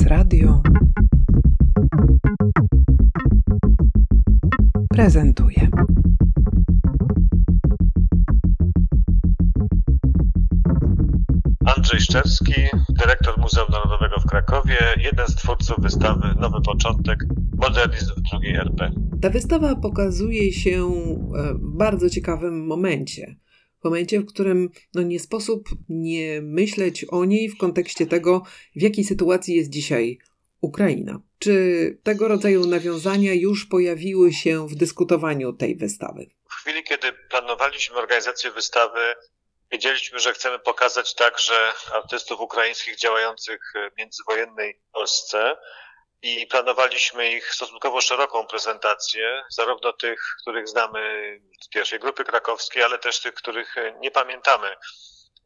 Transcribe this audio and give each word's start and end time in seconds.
Okres 0.00 0.10
Radio 0.10 0.62
prezentuje. 4.90 5.68
Andrzej 11.76 12.00
Szczerski, 12.00 12.52
dyrektor 12.88 13.38
Muzeum 13.38 13.66
Narodowego 13.70 14.20
w 14.20 14.26
Krakowie, 14.26 14.78
jeden 14.96 15.26
z 15.26 15.34
twórców 15.34 15.76
wystawy 15.78 16.34
Nowy 16.40 16.60
Początek 16.62 17.18
Modernizm 17.56 18.14
w 18.14 18.42
II 18.42 18.56
RP. 18.56 18.90
Ta 19.20 19.30
wystawa 19.30 19.76
pokazuje 19.76 20.52
się 20.52 20.70
e, 20.80 21.54
w 21.54 21.76
bardzo 21.76 22.10
ciekawym 22.10 22.66
momencie. 22.66 23.36
W 23.80 23.84
momencie, 23.84 24.20
w 24.20 24.26
którym 24.26 24.70
no, 24.94 25.02
nie 25.02 25.20
sposób 25.20 25.68
nie 25.88 26.40
myśleć 26.42 27.04
o 27.04 27.24
niej 27.24 27.48
w 27.48 27.58
kontekście 27.58 28.06
tego, 28.06 28.42
w 28.76 28.82
jakiej 28.82 29.04
sytuacji 29.04 29.56
jest 29.56 29.70
dzisiaj 29.70 30.18
Ukraina. 30.60 31.20
Czy 31.38 31.98
tego 32.02 32.28
rodzaju 32.28 32.66
nawiązania 32.66 33.34
już 33.34 33.66
pojawiły 33.66 34.32
się 34.32 34.68
w 34.68 34.74
dyskutowaniu 34.74 35.52
tej 35.52 35.76
wystawy? 35.76 36.26
W 36.50 36.54
chwili, 36.54 36.84
kiedy 36.84 37.12
planowaliśmy 37.12 37.96
organizację 37.96 38.50
wystawy, 38.50 39.00
wiedzieliśmy, 39.72 40.18
że 40.18 40.32
chcemy 40.32 40.58
pokazać 40.58 41.14
także 41.14 41.72
artystów 41.94 42.40
ukraińskich 42.40 42.96
działających 42.96 43.72
w 43.94 43.98
międzywojennej 43.98 44.80
Polsce 44.92 45.56
i 46.22 46.46
planowaliśmy 46.46 47.32
ich 47.32 47.54
stosunkowo 47.54 48.00
szeroką 48.00 48.46
prezentację, 48.46 49.42
zarówno 49.50 49.92
tych, 49.92 50.22
których 50.42 50.68
znamy 50.68 51.38
z 51.62 51.68
pierwszej 51.68 51.98
grupy 51.98 52.24
krakowskiej, 52.24 52.82
ale 52.82 52.98
też 52.98 53.20
tych, 53.20 53.34
których 53.34 53.74
nie 54.00 54.10
pamiętamy 54.10 54.76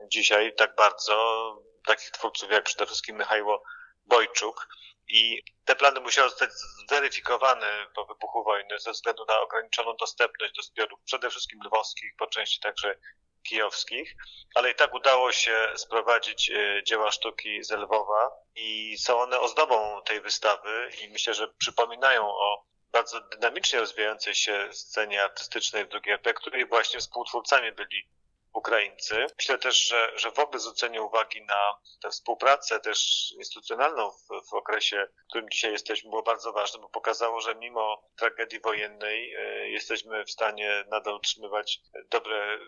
dzisiaj 0.09 0.55
tak 0.55 0.74
bardzo, 0.74 1.56
takich 1.87 2.10
twórców 2.10 2.51
jak 2.51 2.65
przede 2.65 2.87
wszystkim 2.87 3.18
Michajło 3.18 3.62
Bojczuk. 4.07 4.68
I 5.09 5.43
te 5.65 5.76
plany 5.76 6.01
musiały 6.01 6.29
zostać 6.29 6.51
zweryfikowane 6.88 7.87
po 7.95 8.06
wybuchu 8.06 8.45
wojny 8.45 8.79
ze 8.79 8.93
względu 8.93 9.24
na 9.29 9.40
ograniczoną 9.40 9.96
dostępność 9.96 10.54
do 10.54 10.62
zbiorów, 10.62 11.01
przede 11.04 11.30
wszystkim 11.30 11.60
lwowskich, 11.66 12.12
po 12.18 12.27
części 12.27 12.60
także 12.60 12.99
kijowskich, 13.45 14.14
ale 14.54 14.70
i 14.70 14.74
tak 14.74 14.95
udało 14.95 15.32
się 15.32 15.68
sprowadzić 15.76 16.50
e, 16.50 16.82
dzieła 16.84 17.12
sztuki 17.12 17.64
z 17.64 17.70
Lwowa 17.70 18.30
i 18.54 18.98
są 18.98 19.20
one 19.20 19.40
ozdobą 19.40 20.02
tej 20.04 20.20
wystawy 20.20 20.90
i 21.02 21.09
myślę, 21.09 21.34
że 21.34 21.48
przypominają 21.48 22.28
o 22.28 22.65
bardzo 22.92 23.20
dynamicznie 23.20 23.80
rozwijającej 23.80 24.34
się 24.34 24.68
scenie 24.72 25.22
artystycznej 25.24 25.87
w 25.87 25.95
RP, 26.06 26.34
której 26.34 26.66
właśnie 26.66 27.00
współtwórcami 27.00 27.72
byli 27.72 28.09
Ukraińcy. 28.54 29.26
Myślę 29.38 29.59
też, 29.59 29.88
że, 29.88 30.12
że 30.16 30.30
w 30.30 30.38
ogóle 30.38 30.60
zwrócenie 30.60 31.02
uwagi 31.02 31.42
na 31.42 31.78
tę 32.02 32.10
współpracę 32.10 32.80
też 32.80 33.32
instytucjonalną 33.37 34.10
w, 34.10 34.50
w 34.50 34.54
okresie, 34.54 35.06
w 35.24 35.28
którym 35.28 35.50
dzisiaj 35.50 35.72
jesteśmy, 35.72 36.10
było 36.10 36.22
bardzo 36.22 36.52
ważne, 36.52 36.80
bo 36.80 36.88
pokazało, 36.88 37.40
że 37.40 37.54
mimo 37.54 38.02
tragedii 38.16 38.60
wojennej 38.60 39.34
y, 39.34 39.70
jesteśmy 39.70 40.24
w 40.24 40.30
stanie 40.30 40.84
nadal 40.90 41.15
utrzymywać 41.15 41.80
dobre 42.10 42.59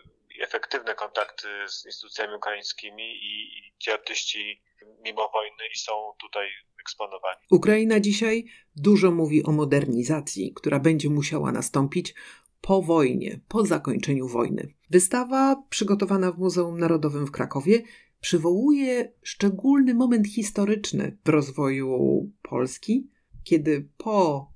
efektywne 0.41 0.95
kontakty 0.95 1.47
z 1.67 1.85
instytucjami 1.85 2.35
ukraińskimi 2.35 3.03
i, 3.03 3.59
i 3.59 3.73
ci 3.79 3.91
artyści 3.91 4.61
mimo 5.03 5.29
wojny 5.33 5.63
i 5.75 5.79
są 5.79 5.91
tutaj 6.21 6.47
eksponowani. 6.81 7.39
Ukraina 7.51 7.99
dzisiaj 7.99 8.45
dużo 8.75 9.11
mówi 9.11 9.43
o 9.43 9.51
modernizacji, 9.51 10.53
która 10.53 10.79
będzie 10.79 11.09
musiała 11.09 11.51
nastąpić 11.51 12.13
po 12.61 12.81
wojnie, 12.81 13.39
po 13.47 13.65
zakończeniu 13.65 14.27
wojny. 14.27 14.73
Wystawa 14.89 15.63
przygotowana 15.69 16.31
w 16.31 16.37
Muzeum 16.37 16.79
Narodowym 16.79 17.27
w 17.27 17.31
Krakowie 17.31 17.81
przywołuje 18.19 19.13
szczególny 19.23 19.93
moment 19.93 20.27
historyczny 20.27 21.17
w 21.25 21.29
rozwoju 21.29 22.31
Polski, 22.41 23.09
kiedy 23.43 23.89
po 23.97 24.51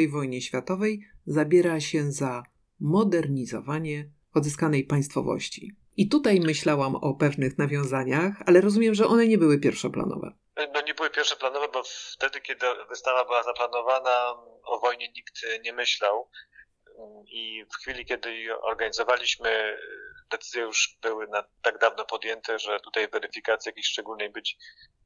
I 0.00 0.08
wojnie 0.08 0.40
światowej 0.40 1.00
zabiera 1.26 1.80
się 1.80 2.12
za 2.12 2.42
modernizowanie 2.80 4.10
odzyskanej 4.34 4.84
państwowości. 4.84 5.72
I 5.96 6.08
tutaj 6.08 6.40
myślałam 6.40 6.94
o 6.94 7.14
pewnych 7.14 7.58
nawiązaniach, 7.58 8.32
ale 8.46 8.60
rozumiem, 8.60 8.94
że 8.94 9.06
one 9.06 9.26
nie 9.26 9.38
były 9.38 9.58
pierwszoplanowe. 9.58 10.32
No 10.74 10.80
nie 10.80 10.94
były 10.94 11.10
pierwszoplanowe, 11.10 11.68
bo 11.72 11.82
wtedy, 12.12 12.40
kiedy 12.40 12.66
wystawa 12.88 13.24
była 13.24 13.42
zaplanowana, 13.42 14.34
o 14.64 14.80
wojnie 14.80 15.08
nikt 15.08 15.34
nie 15.64 15.72
myślał 15.72 16.30
i 17.26 17.64
w 17.64 17.76
chwili, 17.76 18.06
kiedy 18.06 18.60
organizowaliśmy, 18.62 19.78
decyzje 20.30 20.62
już 20.62 20.98
były 21.02 21.26
na, 21.28 21.44
tak 21.62 21.78
dawno 21.78 22.04
podjęte, 22.04 22.58
że 22.58 22.80
tutaj 22.80 23.08
weryfikacji 23.08 23.68
jakiejś 23.68 23.86
szczególnej 23.86 24.30
być 24.30 24.56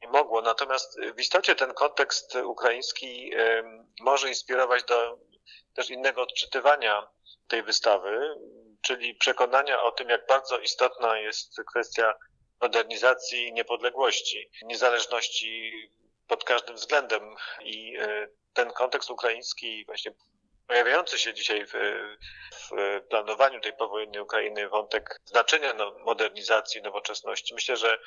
nie 0.02 0.08
mogło. 0.08 0.42
Natomiast 0.42 1.00
w 1.16 1.20
istocie 1.20 1.54
ten 1.54 1.74
kontekst 1.74 2.34
ukraiński 2.34 3.32
może 4.00 4.28
inspirować 4.28 4.84
do 4.84 5.18
też 5.74 5.90
innego 5.90 6.22
odczytywania 6.22 7.06
tej 7.48 7.62
wystawy, 7.62 8.34
czyli 8.84 9.14
przekonania 9.14 9.82
o 9.82 9.92
tym, 9.92 10.08
jak 10.08 10.26
bardzo 10.26 10.58
istotna 10.58 11.18
jest 11.18 11.60
kwestia 11.70 12.14
modernizacji 12.60 13.52
niepodległości, 13.52 14.50
niezależności 14.62 15.72
pod 16.28 16.44
każdym 16.44 16.76
względem. 16.76 17.36
I 17.60 17.96
e, 17.96 18.28
ten 18.54 18.70
kontekst 18.70 19.10
ukraiński 19.10 19.84
właśnie 19.86 20.12
pojawiający 20.66 21.18
się 21.18 21.34
dzisiaj 21.34 21.66
w, 21.66 21.72
w, 22.52 23.00
planowaniu 23.08 23.60
tej 23.60 23.72
powojennej 23.72 24.20
Ukrainy 24.20 24.68
wątek 24.68 25.20
znaczenia 25.24 25.74
no, 25.74 25.96
modernizacji, 25.98 26.82
nowoczesności, 26.82 27.54
myślę, 27.54 27.76
że 27.76 27.98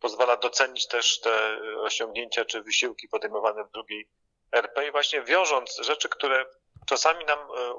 pozwala 0.00 0.36
docenić 0.36 0.86
też 0.86 1.20
te 1.20 1.58
osiągnięcia 1.78 2.44
czy 2.44 2.62
wysiłki 2.62 3.08
podejmowane 3.08 3.64
w 3.64 3.70
drugiej 3.70 4.08
RP 4.52 4.86
i 4.86 4.90
właśnie 4.90 5.22
wiążąc 5.22 5.76
rzeczy, 5.76 6.08
które 6.08 6.46
czasami 6.86 7.24
nam 7.24 7.38
e, 7.38 7.74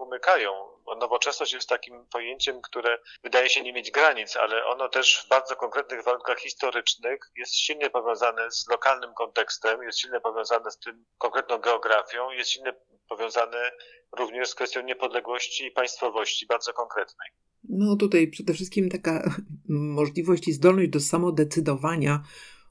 umykają. 0.87 0.99
Nowoczesność 0.99 1.53
jest 1.53 1.69
takim 1.69 2.05
pojęciem, 2.05 2.61
które 2.61 2.97
wydaje 3.23 3.49
się 3.49 3.63
nie 3.63 3.73
mieć 3.73 3.91
granic, 3.91 4.35
ale 4.35 4.65
ono 4.65 4.89
też 4.89 5.23
w 5.25 5.29
bardzo 5.29 5.55
konkretnych 5.55 6.03
warunkach 6.03 6.39
historycznych 6.39 7.19
jest 7.37 7.55
silnie 7.55 7.89
powiązane 7.89 8.51
z 8.51 8.67
lokalnym 8.67 9.13
kontekstem, 9.13 9.83
jest 9.83 9.99
silnie 9.99 10.19
powiązane 10.19 10.71
z 10.71 10.79
tym 10.79 11.05
konkretną 11.17 11.57
geografią, 11.57 12.31
jest 12.31 12.49
silnie 12.49 12.73
powiązane 13.09 13.71
również 14.17 14.49
z 14.49 14.55
kwestią 14.55 14.81
niepodległości 14.81 15.65
i 15.65 15.71
państwowości 15.71 16.45
bardzo 16.45 16.73
konkretnej. 16.73 17.29
No 17.69 17.95
tutaj 17.95 18.27
przede 18.27 18.53
wszystkim 18.53 18.89
taka 18.89 19.31
możliwość 19.99 20.47
i 20.47 20.53
zdolność 20.53 20.89
do 20.89 20.99
samodecydowania 20.99 22.23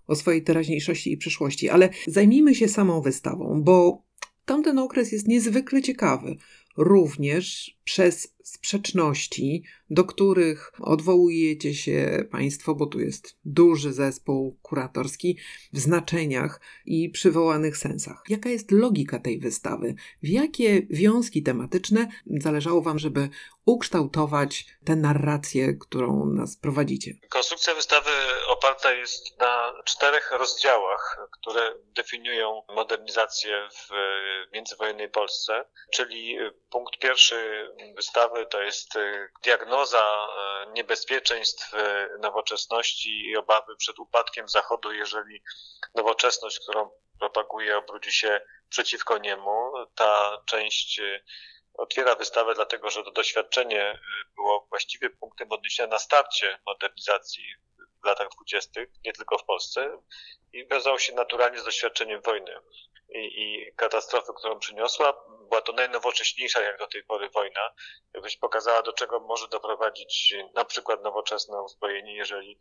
o 0.07 0.15
swojej 0.15 0.45
teraźniejszości 0.45 1.13
i 1.13 1.17
przyszłości. 1.17 1.69
Ale 1.69 1.89
zajmijmy 2.07 2.55
się 2.55 2.69
samą 2.69 3.01
wystawą, 3.01 3.63
bo 3.65 4.03
tamten 4.45 4.79
okres 4.79 5.13
jest 5.13 5.29
niezwykle 5.29 5.83
ciekawy. 5.83 6.37
Również 6.77 7.77
przez 7.85 8.36
sprzeczności, 8.47 9.65
do 9.91 10.05
których 10.05 10.73
odwołujecie 10.81 11.75
się 11.75 12.25
Państwo, 12.31 12.75
bo 12.75 12.87
tu 12.87 13.01
jest 13.01 13.37
duży 13.45 13.93
zespół 13.93 14.59
kuratorski 14.63 15.39
w 15.73 15.79
znaczeniach 15.79 16.61
i 16.85 17.11
przywołanych 17.11 17.77
sensach. 17.77 18.23
Jaka 18.29 18.49
jest 18.49 18.71
logika 18.71 19.19
tej 19.19 19.39
wystawy? 19.39 19.95
W 20.23 20.29
jakie 20.29 20.83
wiązki 20.91 21.43
tematyczne 21.43 22.09
zależało 22.27 22.83
Wam, 22.83 22.99
żeby 22.99 23.29
ukształtować 23.65 24.67
tę 24.85 24.97
narrację, 24.97 25.75
którą 25.75 26.27
nas 26.27 26.57
prowadzicie? 26.57 27.15
Konstrukcja 27.29 27.75
wystawy 27.75 28.11
oparta 28.49 28.93
jest 28.93 29.39
na 29.41 29.73
czterech 29.85 30.33
rozdziałach, 30.39 31.29
które 31.41 31.75
definiują 31.97 32.63
modernizację 32.75 33.69
w 33.73 33.89
międzywojennej 34.53 35.11
Polsce, 35.11 35.65
czyli 35.93 36.37
punkt 36.71 36.99
pierwszy 36.99 37.69
wystawy 37.97 38.36
to 38.45 38.63
jest 38.63 38.97
y, 38.97 39.29
diagnoza 39.43 40.29
y, 40.69 40.73
niebezpieczeństw 40.73 41.75
y, 41.75 41.79
nowoczesności 42.19 43.27
i 43.27 43.37
obawy 43.37 43.77
przed 43.77 43.99
upadkiem 43.99 44.49
Zachodu, 44.49 44.93
jeżeli 44.93 45.43
nowoczesność, 45.95 46.59
którą 46.59 46.91
propaguje, 47.19 47.79
obrudzi 47.79 48.13
się 48.13 48.41
przeciwko 48.69 49.19
niemu. 49.19 49.73
Ta 49.95 50.43
część 50.47 51.01
otwiera 51.75 52.15
wystawę, 52.15 52.55
dlatego 52.55 52.91
że 52.91 53.05
to 53.05 53.11
doświadczenie 53.11 54.01
było 54.37 54.67
właściwie 54.71 55.11
punktem 55.11 55.53
odniesienia 55.53 55.89
na 55.89 55.99
starcie 55.99 56.59
modernizacji 56.67 57.45
w 58.03 58.07
latach 58.07 58.29
dwudziestych, 58.29 58.89
nie 59.05 59.13
tylko 59.13 59.39
w 59.39 59.45
Polsce, 59.45 59.99
i 60.53 60.67
wiązało 60.67 60.99
się 60.99 61.15
naturalnie 61.15 61.59
z 61.59 61.65
doświadczeniem 61.65 62.21
wojny 62.21 62.53
i, 63.09 63.19
i 63.19 63.73
katastrofy, 63.77 64.33
którą 64.37 64.59
przyniosła. 64.59 65.25
Była 65.49 65.61
to 65.61 65.73
najnowocześniejsza 65.73 66.61
jak 66.61 66.79
do 66.79 66.87
tej 66.87 67.05
pory 67.05 67.31
wojna. 67.31 67.61
Jakbyś 68.15 68.37
pokazała, 68.37 68.83
do 68.83 68.93
czego 68.93 69.21
może 69.21 69.49
doprowadzić 69.49 70.35
na 70.55 70.65
przykład 70.65 71.03
nowoczesne 71.03 71.63
uzbrojenie, 71.63 72.17
jeżeli 72.17 72.59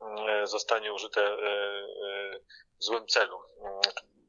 mm, 0.00 0.46
zostanie 0.46 0.92
użyte 0.92 1.22
e, 1.22 1.32
e, 1.32 2.40
w 2.80 2.84
złym 2.84 3.06
celu. 3.06 3.38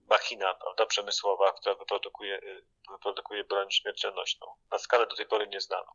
Machina 0.10 0.54
prawda, 0.54 0.86
przemysłowa, 0.86 1.52
która 1.52 1.76
wyprodukuje, 1.76 2.38
y, 2.44 2.64
wyprodukuje 2.92 3.44
broń 3.44 3.72
śmiercionośną. 3.72 4.48
Na 4.72 4.78
skalę 4.78 5.08
do 5.08 5.16
tej 5.16 5.26
pory 5.26 5.48
nieznaną. 5.48 5.92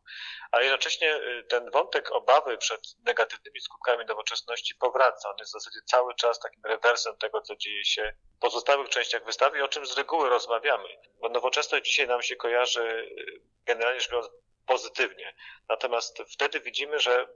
A 0.53 0.63
jednocześnie 0.63 1.17
y, 1.17 1.45
ten 1.49 1.71
wątek 1.71 2.13
obawy 2.13 2.59
przed 2.59 2.81
negatywnymi 3.05 3.61
skutkami 3.61 4.05
nowoczesności 4.07 4.75
powraca. 4.75 5.31
On 5.31 5.37
jest 5.39 5.51
w 5.51 5.53
zasadzie 5.53 5.81
cały 5.85 6.15
czas 6.15 6.39
takim 6.39 6.63
rewersem 6.65 7.17
tego, 7.17 7.41
co 7.41 7.57
dzieje 7.57 7.85
się 7.85 8.13
w 8.37 8.41
pozostałych 8.41 8.89
częściach 8.89 9.25
wystawy 9.25 9.59
i 9.59 9.63
o 9.63 9.69
czym 9.69 9.87
z 9.87 9.97
reguły 9.97 10.29
rozmawiamy. 10.29 10.89
Bo 11.21 11.29
nowoczesność 11.29 11.85
dzisiaj 11.85 12.09
nam 12.09 12.23
się 12.23 12.37
kojarzy 12.37 12.83
y, 12.83 13.41
generalnie 13.67 14.01
rzecz 14.01 14.11
biorąc 14.11 14.31
pozytywnie. 14.67 15.35
Natomiast 15.69 16.23
wtedy 16.33 16.61
widzimy, 16.61 16.99
że 16.99 17.29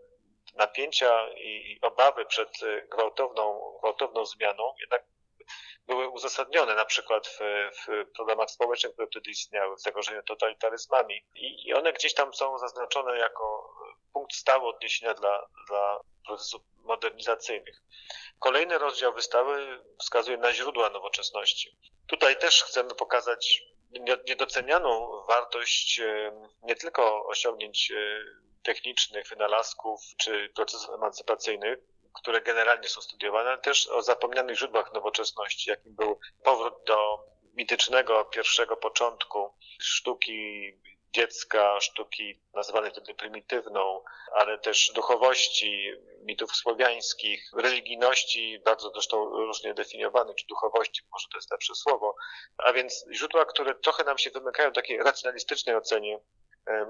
napięcia 0.54 1.28
i 1.28 1.78
obawy 1.82 2.24
przed 2.26 2.48
gwałtowną, 2.90 3.74
gwałtowną 3.80 4.26
zmianą 4.26 4.74
jednak 4.80 5.04
były 5.86 6.08
uzasadnione 6.08 6.74
na 6.74 6.84
przykład 6.84 7.26
w, 7.26 7.38
w 7.72 8.12
programach 8.16 8.50
społecznych, 8.50 8.92
które 8.92 9.08
wtedy 9.08 9.30
istniały, 9.30 9.76
w 9.76 9.80
zagrożeniu 9.80 10.22
totalitaryzmami 10.22 11.24
I, 11.34 11.68
i 11.68 11.74
one 11.74 11.92
gdzieś 11.92 12.14
tam 12.14 12.34
są 12.34 12.58
zaznaczone 12.58 13.18
jako 13.18 13.74
punkt 14.12 14.34
stały 14.34 14.68
odniesienia 14.68 15.14
dla, 15.14 15.46
dla 15.68 16.00
procesów 16.26 16.62
modernizacyjnych. 16.76 17.82
Kolejny 18.38 18.78
rozdział 18.78 19.14
wystawy 19.14 19.84
wskazuje 20.00 20.36
na 20.36 20.52
źródła 20.52 20.90
nowoczesności. 20.90 21.76
Tutaj 22.06 22.38
też 22.38 22.64
chcemy 22.64 22.94
pokazać 22.94 23.62
niedocenianą 24.28 25.22
wartość 25.28 26.00
nie 26.62 26.74
tylko 26.74 27.26
osiągnięć 27.26 27.90
e, 27.90 28.24
technicznych, 28.62 29.28
wynalazków 29.28 30.00
czy 30.16 30.48
procesów 30.54 30.94
emancypacyjnych, 30.94 31.78
które 32.22 32.40
generalnie 32.40 32.88
są 32.88 33.00
studiowane, 33.00 33.50
ale 33.50 33.58
też 33.58 33.86
o 33.88 34.02
zapomnianych 34.02 34.58
źródłach 34.58 34.92
nowoczesności, 34.92 35.70
jakim 35.70 35.94
był 35.94 36.20
powrót 36.44 36.74
do 36.86 37.24
mitycznego 37.54 38.24
pierwszego 38.24 38.76
początku 38.76 39.54
sztuki 39.80 40.72
dziecka, 41.12 41.80
sztuki 41.80 42.40
nazywanej 42.54 42.90
wtedy 42.90 43.14
prymitywną, 43.14 44.04
ale 44.32 44.58
też 44.58 44.92
duchowości, 44.94 45.92
mitów 46.22 46.56
słowiańskich, 46.56 47.50
religijności, 47.56 48.60
bardzo 48.64 48.90
zresztą 48.90 49.24
różnie 49.24 49.74
definiowanych, 49.74 50.36
czy 50.36 50.46
duchowości, 50.46 51.02
może 51.12 51.26
to 51.32 51.38
jest 51.38 51.50
lepsze 51.50 51.74
słowo, 51.74 52.16
a 52.58 52.72
więc 52.72 53.04
źródła, 53.12 53.44
które 53.44 53.74
trochę 53.74 54.04
nam 54.04 54.18
się 54.18 54.30
wymykają 54.30 54.72
takiej 54.72 54.98
racjonalistycznej 54.98 55.76
ocenie 55.76 56.20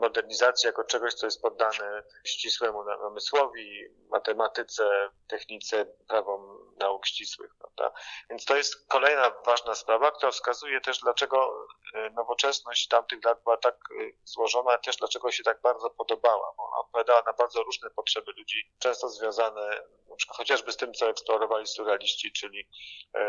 modernizacji 0.00 0.66
jako 0.66 0.84
czegoś, 0.84 1.14
co 1.14 1.26
jest 1.26 1.42
poddane 1.42 2.02
ścisłemu 2.25 2.84
namysłowi, 2.84 3.84
matematyce, 4.10 5.10
technice, 5.26 5.86
prawom 6.08 6.72
nauk 6.78 7.06
ścisłych. 7.06 7.54
Prawda? 7.58 7.98
Więc 8.30 8.44
to 8.44 8.56
jest 8.56 8.88
kolejna 8.88 9.32
ważna 9.46 9.75
sprawa, 9.75 10.10
która 10.10 10.32
wskazuje 10.32 10.80
też, 10.80 10.98
dlaczego 10.98 11.66
e, 11.94 12.10
nowoczesność 12.10 12.88
tamtych 12.88 13.25
lat 13.25 13.42
była 13.42 13.56
tak 13.56 13.75
e, 13.75 13.94
złożona, 14.25 14.72
a 14.72 14.78
też 14.78 14.96
dlaczego 14.96 15.30
się 15.30 15.42
tak 15.42 15.60
bardzo 15.60 15.90
podobała, 15.90 16.54
bo 16.56 16.69
ona 16.69 16.78
odpowiadała 16.78 17.22
na 17.26 17.32
bardzo 17.32 17.62
różne 17.62 17.90
potrzeby 17.90 18.32
ludzi, 18.36 18.72
często 18.78 19.08
związane 19.08 19.82
chociażby 20.28 20.72
z 20.72 20.76
tym, 20.76 20.94
co 20.94 21.08
eksplorowali 21.08 21.66
surrealiści, 21.66 22.32
czyli 22.32 22.69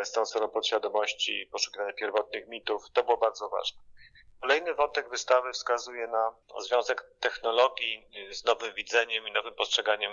z 0.03 0.11
tą 0.11 0.25
sferą 0.25 0.49
podświadomości, 0.49 1.49
poszukiwania 1.51 1.93
pierwotnych 1.93 2.47
mitów. 2.47 2.83
To 2.93 3.03
było 3.03 3.17
bardzo 3.17 3.49
ważne. 3.49 3.81
Kolejny 4.41 4.73
wątek 4.73 5.09
wystawy 5.09 5.51
wskazuje 5.53 6.07
na 6.07 6.35
związek 6.59 7.05
technologii 7.19 8.07
z 8.31 8.45
nowym 8.45 8.73
widzeniem 8.73 9.27
i 9.27 9.31
nowym 9.31 9.53
postrzeganiem 9.53 10.11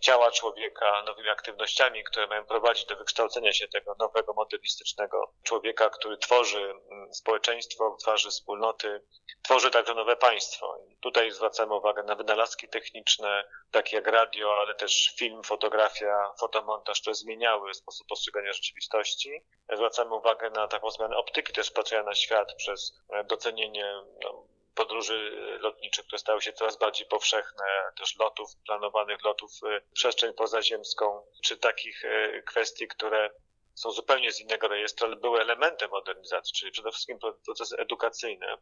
ciała 0.00 0.30
człowieka, 0.30 1.02
nowymi 1.06 1.28
aktywnościami, 1.28 2.04
które 2.04 2.26
mają 2.26 2.44
prowadzić 2.44 2.86
do 2.86 2.96
wykształcenia 2.96 3.52
się 3.52 3.68
tego 3.68 3.96
nowego, 3.98 4.32
modernistycznego 4.32 5.32
człowieka, 5.42 5.90
który 5.90 6.18
tworzy 6.18 6.74
mm, 6.90 7.14
społeczeństwo, 7.14 7.96
tworzy 8.00 8.30
wspólnoty, 8.30 9.00
tworzy 9.42 9.70
także 9.70 9.94
nowe 9.94 10.16
państwo. 10.16 10.78
I 10.88 10.96
tutaj 10.96 11.30
zwracamy 11.30 11.74
uwagę 11.74 12.02
na 12.02 12.14
wynalazki 12.14 12.68
techniczne, 12.68 13.44
takie 13.70 13.96
jak 13.96 14.06
radio, 14.06 14.56
ale 14.60 14.74
też 14.74 15.14
film, 15.18 15.42
fotografia, 15.42 16.32
fotomontaż, 16.40 17.00
które 17.00 17.14
zmieniały 17.14 17.74
sposób 17.74 18.06
postrzegania 18.08 18.52
rzeczywistości. 18.52 19.44
Zwracamy 19.74 20.14
uwagę 20.14 20.50
na 20.50 20.68
taką 20.68 20.90
zmianę 20.90 21.16
optyki 21.16 21.52
też 21.52 21.70
patrzenia 21.70 22.02
na 22.02 22.14
świat 22.14 22.54
przez 22.54 23.00
e, 23.08 23.24
docenienie 23.24 24.02
no, 24.24 24.55
podróży 24.76 25.30
lotniczych, 25.60 26.06
które 26.06 26.18
stały 26.18 26.42
się 26.42 26.52
coraz 26.52 26.78
bardziej 26.78 27.06
powszechne, 27.06 27.64
też 27.98 28.16
lotów, 28.16 28.50
planowanych 28.66 29.24
lotów 29.24 29.50
w 29.52 29.92
przestrzeń 29.92 30.34
pozaziemską, 30.34 31.26
czy 31.42 31.56
takich 31.56 32.04
e, 32.04 32.42
kwestii, 32.42 32.88
które 32.88 33.30
są 33.74 33.90
zupełnie 33.90 34.32
z 34.32 34.40
innego 34.40 34.68
rejestru, 34.68 35.06
ale 35.06 35.16
były 35.16 35.40
elementem 35.40 35.90
modernizacji, 35.90 36.52
czyli 36.54 36.72
przede 36.72 36.90
wszystkim 36.90 37.18
procesy 37.44 37.76
edukacyjne. 37.76 38.58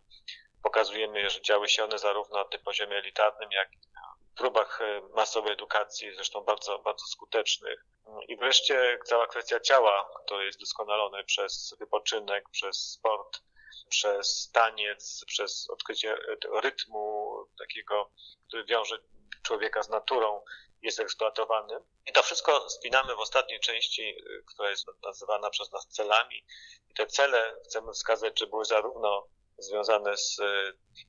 Pokazujemy, 0.62 1.30
że 1.30 1.42
działy 1.42 1.68
się 1.68 1.84
one 1.84 1.98
zarówno 1.98 2.38
na 2.38 2.44
tym 2.44 2.60
poziomie 2.60 2.96
elitarnym, 2.96 3.52
jak 3.52 3.72
i 3.72 3.76
na 3.94 4.14
próbach 4.36 4.80
e, 4.80 5.00
masowej 5.14 5.52
edukacji, 5.52 6.14
zresztą 6.14 6.40
bardzo, 6.40 6.78
bardzo 6.78 7.06
skutecznych. 7.06 7.86
I 8.28 8.36
wreszcie 8.36 8.98
cała 9.04 9.26
kwestia 9.26 9.60
ciała, 9.60 10.08
które 10.24 10.44
jest 10.44 10.60
doskonalone 10.60 11.24
przez 11.24 11.76
wypoczynek, 11.78 12.48
przez 12.50 12.76
sport, 12.76 13.42
przez 13.88 14.50
taniec, 14.52 15.24
przez 15.26 15.70
odkrycie 15.70 16.16
rytmu 16.62 17.34
takiego, 17.58 18.10
który 18.48 18.64
wiąże 18.64 18.98
człowieka 19.42 19.82
z 19.82 19.88
naturą, 19.88 20.44
jest 20.82 21.00
eksploatowany. 21.00 21.80
I 22.06 22.12
to 22.12 22.22
wszystko 22.22 22.70
spinamy 22.70 23.14
w 23.14 23.20
ostatniej 23.20 23.60
części, 23.60 24.16
która 24.46 24.70
jest 24.70 24.86
nazywana 25.02 25.50
przez 25.50 25.72
nas 25.72 25.86
celami. 25.88 26.46
I 26.90 26.94
te 26.94 27.06
cele 27.06 27.56
chcemy 27.64 27.92
wskazać, 27.92 28.40
że 28.40 28.46
były 28.46 28.64
zarówno 28.64 29.28
związane 29.58 30.16
z 30.16 30.36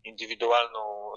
indywidualną, 0.04 1.12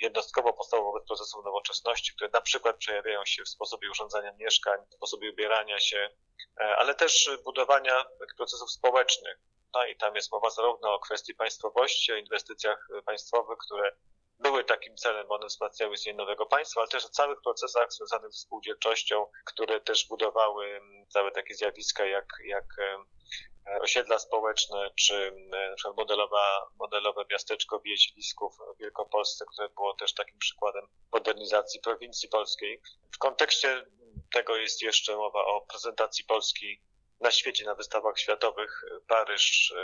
jednostkową 0.00 0.52
postawą 0.52 0.84
wobec 0.84 1.06
procesów 1.06 1.44
nowoczesności, 1.44 2.14
które 2.14 2.30
na 2.32 2.40
przykład 2.40 2.76
przejawiają 2.76 3.24
się 3.24 3.42
w 3.42 3.48
sposobie 3.48 3.90
urządzania 3.90 4.32
mieszkań, 4.32 4.80
w 4.90 4.94
sposobie 4.94 5.30
ubierania 5.30 5.80
się, 5.80 6.10
ale 6.56 6.94
też 6.94 7.30
budowania 7.44 8.04
procesów 8.36 8.70
społecznych. 8.70 9.38
No 9.76 9.86
i 9.86 9.96
tam 9.96 10.14
jest 10.14 10.32
mowa 10.32 10.50
zarówno 10.50 10.94
o 10.94 10.98
kwestii 10.98 11.34
państwowości, 11.34 12.12
o 12.12 12.16
inwestycjach 12.16 12.88
państwowych, 13.06 13.58
które 13.58 13.92
były 14.38 14.64
takim 14.64 14.96
celem, 14.96 15.30
one 15.30 15.46
wzmacniały 15.46 15.94
istnienie 15.94 16.18
nowego 16.18 16.46
państwa, 16.46 16.80
ale 16.80 16.88
też 16.88 17.04
o 17.04 17.08
całych 17.08 17.40
procesach 17.42 17.92
związanych 17.92 18.32
ze 18.32 18.38
spółdzielczością, 18.38 19.26
które 19.44 19.80
też 19.80 20.08
budowały 20.08 20.80
całe 21.08 21.32
takie 21.32 21.54
zjawiska 21.54 22.04
jak, 22.04 22.26
jak 22.44 22.64
e, 22.78 23.80
osiedla 23.80 24.18
społeczne, 24.18 24.90
czy 24.94 25.14
e, 25.52 25.74
na 25.84 25.92
modelowa, 25.96 26.66
modelowe 26.78 27.24
miasteczko 27.30 27.80
Wieźlisków 27.80 28.56
w 28.76 28.80
Wielkopolsce, 28.80 29.44
które 29.52 29.68
było 29.68 29.94
też 29.94 30.14
takim 30.14 30.38
przykładem 30.38 30.86
modernizacji 31.12 31.80
prowincji 31.80 32.28
polskiej. 32.28 32.80
W 33.14 33.18
kontekście 33.18 33.86
tego 34.32 34.56
jest 34.56 34.82
jeszcze 34.82 35.16
mowa 35.16 35.44
o 35.44 35.60
prezentacji 35.60 36.24
Polski 36.24 36.82
na 37.20 37.30
świecie, 37.30 37.64
na 37.64 37.74
wystawach 37.74 38.18
światowych 38.18 38.84
Paryż 39.08 39.74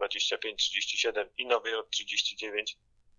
25-37 0.00 1.26
i 1.38 1.46
Nowy 1.46 1.70
Jork 1.70 1.90
39, 1.90 2.76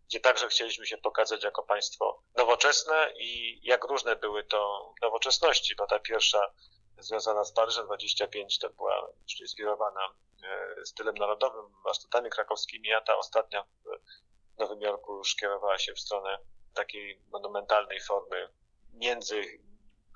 gdzie 0.08 0.20
także 0.20 0.48
chcieliśmy 0.48 0.86
się 0.86 0.98
pokazać 0.98 1.44
jako 1.44 1.64
państwo 1.64 2.24
nowoczesne 2.36 3.14
i 3.20 3.60
jak 3.64 3.84
różne 3.84 4.16
były 4.16 4.44
to 4.44 4.94
nowoczesności, 5.02 5.76
bo 5.76 5.88
ta 5.88 6.00
pierwsza 6.00 6.54
związana 6.98 7.44
z 7.44 7.54
Paryżem 7.54 7.86
25 7.86 8.60
to 8.60 8.70
była 8.70 9.14
już 9.24 9.40
inspirowana 9.40 10.14
e, 10.44 10.86
stylem 10.86 11.16
narodowym, 11.16 11.66
warsztatami 11.84 12.30
krakowskimi, 12.30 12.94
a 12.94 13.02
ta 13.02 13.18
ostatnia 13.18 13.64
w 13.64 14.60
Nowym 14.60 14.82
Jorku 14.82 15.18
już 15.18 15.36
kierowała 15.36 15.78
się 15.78 15.94
w 15.94 16.00
stronę 16.00 16.38
takiej 16.74 17.22
monumentalnej 17.32 18.02
formy 18.02 18.50
między 18.94 19.44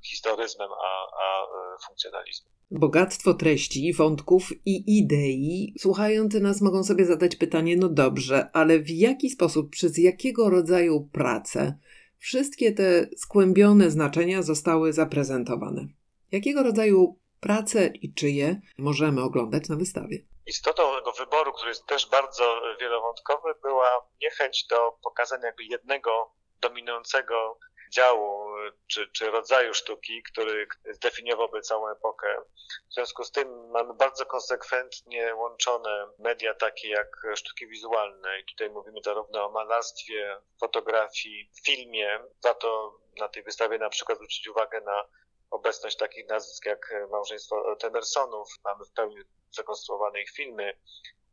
historyzmem 0.06 0.72
a, 0.72 1.08
a 1.22 1.48
funkcjonalizmem. 1.86 2.54
Bogactwo 2.72 3.34
treści, 3.34 3.94
wątków 3.94 4.52
i 4.66 4.98
idei. 4.98 5.74
Słuchający 5.80 6.40
nas 6.40 6.62
mogą 6.62 6.84
sobie 6.84 7.06
zadać 7.06 7.36
pytanie: 7.36 7.78
no 7.78 7.90
dobrze, 7.90 8.50
ale 8.54 8.80
w 8.80 8.90
jaki 8.90 9.30
sposób, 9.30 9.70
przez 9.70 9.98
jakiego 9.98 10.50
rodzaju 10.50 11.10
pracę 11.14 11.78
wszystkie 12.18 12.72
te 12.72 13.08
skłębione 13.18 13.92
znaczenia 13.92 14.42
zostały 14.42 14.94
zaprezentowane? 14.94 15.88
Jakiego 16.32 16.64
rodzaju 16.64 17.20
prace 17.40 17.88
i 17.88 18.14
czyje 18.14 18.62
możemy 18.78 19.22
oglądać 19.22 19.70
na 19.70 19.76
wystawie? 19.76 20.18
Istotą 20.46 20.84
tego 20.98 21.12
wyboru, 21.12 21.54
który 21.54 21.70
jest 21.70 21.86
też 21.86 22.10
bardzo 22.10 22.62
wielowątkowy, 22.82 23.50
była 23.62 23.88
niechęć 24.22 24.66
do 24.70 24.92
pokazania 25.04 25.52
jednego 25.70 26.34
dominującego 26.62 27.60
działu 27.94 28.47
czy, 28.88 29.08
czy 29.12 29.32
rodzaju 29.32 29.74
sztuki, 29.74 30.24
który 30.24 30.68
zdefiniowałby 30.92 31.62
całą 31.62 31.90
epokę. 31.90 32.42
W 32.90 32.94
związku 32.94 33.24
z 33.24 33.32
tym 33.32 33.70
mamy 33.70 33.94
bardzo 33.94 34.26
konsekwentnie 34.26 35.36
łączone 35.36 36.08
media 36.20 36.54
takie 36.54 36.90
jak 36.90 37.24
sztuki 37.36 37.68
wizualne 37.68 38.40
i 38.40 38.46
tutaj 38.46 38.70
mówimy 38.70 39.00
zarówno 39.06 39.46
o 39.46 39.52
malarstwie, 39.52 40.38
fotografii, 40.60 41.52
filmie. 41.66 42.20
Za 42.40 42.54
to 42.54 43.00
na 43.20 43.28
tej 43.28 43.44
wystawie 43.44 43.78
na 43.78 43.90
przykład 43.90 44.18
zwrócić 44.18 44.48
uwagę 44.48 44.82
na 44.82 45.04
obecność 45.52 45.98
takich 45.98 46.28
nazwisk 46.28 46.66
jak 46.66 46.94
małżeństwo 47.12 47.76
Temersonów, 47.76 48.50
mamy 48.64 48.86
w 48.86 48.92
pełni 48.92 49.18
zrekonstruowane 49.52 50.22
ich 50.22 50.32
filmy, 50.32 50.78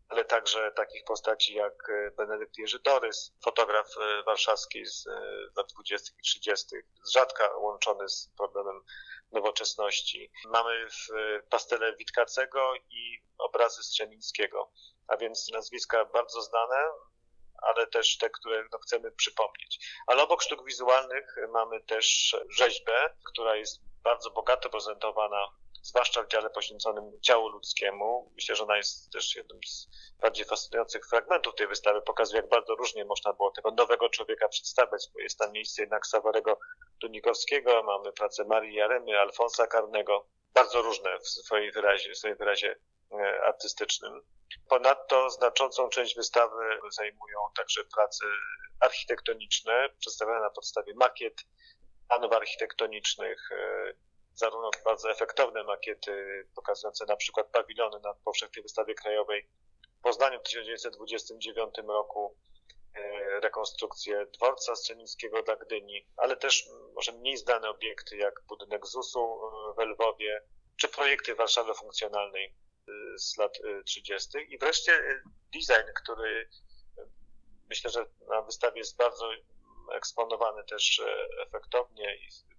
ale 0.08 0.24
także 0.24 0.72
takich 0.72 1.04
postaci 1.04 1.54
jak 1.54 1.90
Benedykt 2.16 2.58
Jerzy 2.58 2.78
Dorys, 2.78 3.32
fotograf 3.44 3.86
warszawski 4.26 4.86
z 4.86 5.06
lat 5.56 5.72
20. 5.72 6.12
i 6.18 6.22
30., 6.22 6.66
z 7.04 7.12
rzadka 7.12 7.56
łączony 7.56 8.08
z 8.08 8.30
problemem 8.36 8.80
nowoczesności. 9.32 10.30
Mamy 10.44 10.88
w 10.90 11.08
pastele 11.50 11.96
Witkacego 11.96 12.74
i 12.90 13.22
obrazy 13.38 13.82
Strzemińskiego, 13.82 14.70
a 15.08 15.16
więc 15.16 15.50
nazwiska 15.52 16.04
bardzo 16.04 16.42
znane, 16.42 16.76
ale 17.62 17.86
też 17.86 18.18
te, 18.18 18.30
które 18.30 18.64
no, 18.72 18.78
chcemy 18.78 19.12
przypomnieć. 19.12 19.86
Ale 20.06 20.22
obok 20.22 20.42
sztuk 20.42 20.64
wizualnych 20.64 21.36
mamy 21.52 21.80
też 21.80 22.36
rzeźbę, 22.48 23.16
która 23.30 23.56
jest 23.56 23.80
bardzo 24.02 24.30
bogato 24.30 24.70
prezentowana, 24.70 25.48
zwłaszcza 25.84 26.22
w 26.22 26.28
dziale 26.28 26.50
poświęconym 26.50 27.20
ciału 27.20 27.48
ludzkiemu. 27.48 28.32
Myślę, 28.34 28.56
że 28.56 28.64
ona 28.64 28.76
jest 28.76 29.12
też 29.12 29.36
jednym 29.36 29.60
z 29.66 29.88
bardziej 30.20 30.46
fascynujących 30.46 31.06
fragmentów 31.08 31.54
tej 31.54 31.66
wystawy. 31.66 32.02
Pokazuje, 32.02 32.40
jak 32.40 32.50
bardzo 32.50 32.74
różnie 32.74 33.04
można 33.04 33.32
było 33.32 33.50
tego 33.50 33.70
nowego 33.70 34.08
człowieka 34.08 34.48
przedstawiać, 34.48 35.08
bo 35.14 35.20
jest 35.20 35.38
tam 35.38 35.52
miejsce 35.52 35.82
jednak 35.82 36.06
Sawarego 36.06 36.58
Dunikowskiego, 37.00 37.82
mamy 37.82 38.12
pracę 38.12 38.44
Marii 38.44 38.74
Jaremy, 38.74 39.20
Alfonsa 39.20 39.66
Karnego, 39.66 40.26
bardzo 40.54 40.82
różne 40.82 41.18
w 41.18 41.28
swoim 41.28 41.72
wyrazie, 41.72 42.12
w 42.12 42.18
swoim 42.18 42.36
wyrazie 42.36 42.76
e, 43.12 43.42
artystycznym. 43.44 44.22
Ponadto 44.68 45.30
znaczącą 45.30 45.88
część 45.88 46.16
wystawy 46.16 46.78
zajmują 46.90 47.38
także 47.56 47.84
prace 47.84 48.24
architektoniczne, 48.80 49.88
przedstawione 49.98 50.40
na 50.40 50.50
podstawie 50.50 50.94
makiet, 50.94 51.34
planów 52.08 52.32
architektonicznych, 52.32 53.52
e, 53.52 53.94
zarówno 54.34 54.70
bardzo 54.84 55.10
efektowne 55.10 55.64
makiety 55.64 56.44
pokazujące 56.54 57.04
na 57.06 57.16
przykład 57.16 57.46
pawilony 57.50 58.00
na 58.00 58.14
powszechnej 58.14 58.62
wystawie 58.62 58.94
krajowej 58.94 59.48
w 59.98 60.02
Poznaniu 60.02 60.40
w 60.40 60.42
1929 60.42 61.74
roku, 61.88 62.36
e, 62.94 63.40
rekonstrukcję 63.40 64.26
dworca 64.26 64.76
Strzemińskiego 64.76 65.42
dla 65.42 65.56
Gdyni, 65.56 66.06
ale 66.16 66.36
też 66.36 66.68
może 66.94 67.12
mniej 67.12 67.36
znane 67.36 67.70
obiekty 67.70 68.16
jak 68.16 68.42
budynek 68.48 68.86
ZUS-u 68.86 69.40
w 69.78 69.82
Lwowie, 69.82 70.42
czy 70.76 70.88
projekty 70.88 71.34
Warszawy 71.34 71.74
funkcjonalnej 71.74 72.54
z 73.16 73.36
lat 73.36 73.58
30. 73.84 74.38
Y, 74.38 74.42
I 74.42 74.58
wreszcie 74.58 74.92
design, 75.52 75.92
który 75.94 76.48
myślę, 77.68 77.90
że 77.90 78.06
na 78.28 78.42
wystawie 78.42 78.78
jest 78.78 78.96
bardzo 78.96 79.30
eksponowany 79.92 80.64
też 80.64 81.02
efektownie 81.46 82.16
i 82.16 82.53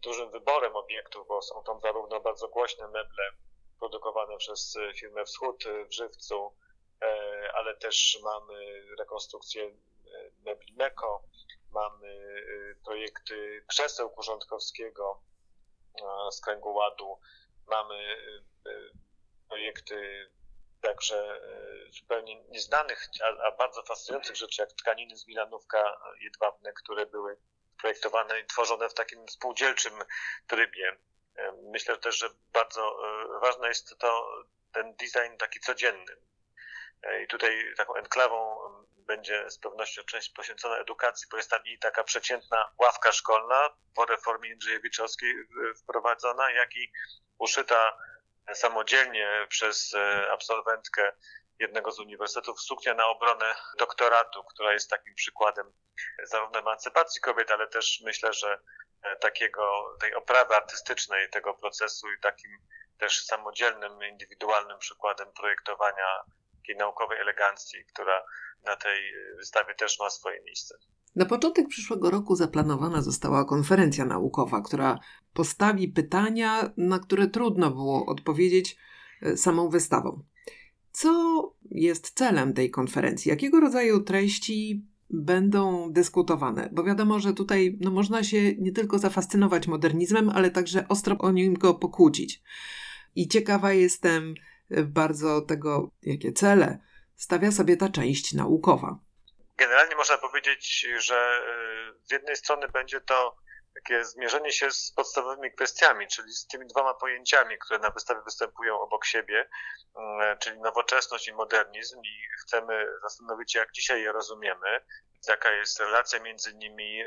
dużym 0.00 0.30
wyborem 0.30 0.76
obiektów, 0.76 1.28
bo 1.28 1.42
są 1.42 1.62
tam 1.64 1.80
zarówno 1.80 2.20
bardzo 2.20 2.48
głośne 2.48 2.86
meble 2.86 3.32
produkowane 3.78 4.36
przez 4.36 4.78
firmę 4.96 5.24
Wschód 5.24 5.64
w 5.88 5.94
Żywcu, 5.94 6.56
ale 7.54 7.76
też 7.76 8.18
mamy 8.22 8.82
rekonstrukcję 8.98 9.70
mebli 10.44 10.74
Meko, 10.76 11.22
mamy 11.72 12.34
projekty 12.84 13.64
krzeseł 13.68 14.10
Kurządkowskiego 14.10 15.22
z 16.30 16.40
kręgu 16.40 16.74
ładu, 16.74 17.18
mamy 17.66 18.16
projekty 19.48 20.30
także 20.80 21.16
e, 21.16 21.92
zupełnie 21.92 22.42
nieznanych, 22.44 23.08
a, 23.24 23.46
a, 23.46 23.56
bardzo 23.56 23.82
fascynujących 23.82 24.36
rzeczy, 24.36 24.62
jak 24.62 24.72
tkaniny 24.72 25.16
z 25.16 25.26
Milanówka 25.26 26.00
jedwabne, 26.20 26.72
które 26.72 27.06
były 27.06 27.36
projektowane 27.80 28.40
i 28.40 28.46
tworzone 28.46 28.88
w 28.88 28.94
takim 28.94 29.28
spółdzielczym 29.28 29.92
trybie. 30.46 30.96
E, 31.36 31.52
myślę 31.72 31.96
też, 31.96 32.18
że 32.18 32.30
bardzo 32.52 32.82
e, 32.82 33.40
ważne 33.40 33.68
jest 33.68 33.98
to 33.98 34.44
ten 34.72 34.94
design 34.94 35.36
taki 35.38 35.60
codzienny. 35.60 36.16
I 37.24 37.26
tutaj 37.26 37.74
taką 37.76 37.94
enklawą 37.94 38.58
będzie 38.96 39.50
z 39.50 39.58
pewnością 39.58 40.02
część 40.02 40.30
poświęcona 40.30 40.76
edukacji, 40.76 41.28
bo 41.30 41.36
jest 41.36 41.50
tam 41.50 41.60
i 41.64 41.78
taka 41.78 42.04
przeciętna 42.04 42.70
ławka 42.78 43.12
szkolna 43.12 43.70
po 43.94 44.06
reformie 44.06 44.48
Jędrzejewiczowskiej 44.48 45.34
wprowadzona, 45.82 46.50
jak 46.50 46.76
i 46.76 46.92
uszyta 47.38 47.98
samodzielnie 48.54 49.46
przez 49.48 49.94
e, 49.94 50.30
absolwentkę 50.32 51.12
jednego 51.60 51.92
z 51.92 52.00
uniwersytetów 52.00 52.60
suknia 52.60 52.94
na 52.94 53.06
obronę 53.06 53.54
doktoratu, 53.78 54.44
która 54.44 54.72
jest 54.72 54.90
takim 54.90 55.14
przykładem 55.14 55.72
zarówno 56.24 56.58
emancypacji 56.58 57.20
kobiet, 57.20 57.50
ale 57.50 57.68
też 57.68 58.02
myślę, 58.04 58.32
że 58.32 58.60
e, 59.02 59.16
takiego, 59.16 59.96
tej 60.00 60.14
oprawy 60.14 60.54
artystycznej 60.54 61.30
tego 61.30 61.54
procesu 61.54 62.12
i 62.12 62.20
takim 62.22 62.50
też 62.98 63.24
samodzielnym, 63.24 63.92
indywidualnym 64.12 64.78
przykładem 64.78 65.32
projektowania 65.32 66.22
takiej 66.56 66.76
naukowej 66.76 67.20
elegancji, 67.20 67.84
która 67.84 68.24
na 68.64 68.76
tej 68.76 69.12
wystawie 69.36 69.74
też 69.74 69.98
ma 69.98 70.10
swoje 70.10 70.42
miejsce. 70.42 70.74
Na 71.16 71.26
początek 71.26 71.68
przyszłego 71.68 72.10
roku 72.10 72.36
zaplanowana 72.36 73.02
została 73.02 73.44
konferencja 73.44 74.04
naukowa, 74.04 74.62
która 74.62 74.98
postawi 75.34 75.88
pytania, 75.88 76.70
na 76.76 76.98
które 76.98 77.28
trudno 77.28 77.70
było 77.70 78.06
odpowiedzieć 78.06 78.76
e, 79.22 79.36
samą 79.36 79.68
wystawą. 79.68 80.24
Co 81.00 81.54
jest 81.70 82.10
celem 82.10 82.54
tej 82.54 82.70
konferencji? 82.70 83.28
Jakiego 83.28 83.60
rodzaju 83.60 84.00
treści 84.00 84.84
będą 85.10 85.92
dyskutowane? 85.92 86.68
Bo 86.72 86.84
wiadomo, 86.84 87.20
że 87.20 87.32
tutaj 87.32 87.76
no, 87.80 87.90
można 87.90 88.24
się 88.24 88.54
nie 88.58 88.72
tylko 88.72 88.98
zafascynować 88.98 89.66
modernizmem, 89.66 90.30
ale 90.30 90.50
także 90.50 90.88
ostro 90.88 91.18
o 91.18 91.30
nim 91.30 91.54
go 91.54 91.74
pokłócić. 91.74 92.42
I 93.14 93.28
ciekawa 93.28 93.72
jestem 93.72 94.34
e, 94.70 94.82
bardzo 94.82 95.40
tego, 95.40 95.90
jakie 96.02 96.32
cele 96.32 96.78
stawia 97.16 97.52
sobie 97.52 97.76
ta 97.76 97.88
część 97.88 98.32
naukowa. 98.32 98.98
Generalnie 99.56 99.96
można 99.96 100.18
powiedzieć, 100.18 100.86
że 100.98 101.40
y, 102.04 102.08
z 102.08 102.12
jednej 102.12 102.36
strony 102.36 102.68
będzie 102.68 103.00
to 103.00 103.36
takie 103.74 104.04
zmierzenie 104.04 104.52
się 104.52 104.70
z 104.70 104.92
podstawowymi 104.92 105.52
kwestiami, 105.52 106.08
czyli 106.08 106.32
z 106.32 106.46
tymi 106.46 106.66
dwoma 106.66 106.94
pojęciami, 106.94 107.58
które 107.58 107.78
na 107.78 107.90
wystawie 107.90 108.20
występują 108.24 108.80
obok 108.80 109.04
siebie, 109.04 109.40
y, 109.42 110.38
czyli 110.38 110.60
nowoczesność 110.60 111.28
i 111.28 111.32
modernizm 111.32 112.00
i 112.04 112.28
chcemy 112.42 112.86
zastanowić 113.02 113.52
się, 113.52 113.58
jak 113.58 113.72
dzisiaj 113.72 114.02
je 114.02 114.12
rozumiemy, 114.12 114.80
jaka 115.28 115.52
jest 115.52 115.80
relacja 115.80 116.20
między 116.20 116.54
nimi, 116.54 117.02
y, 117.02 117.06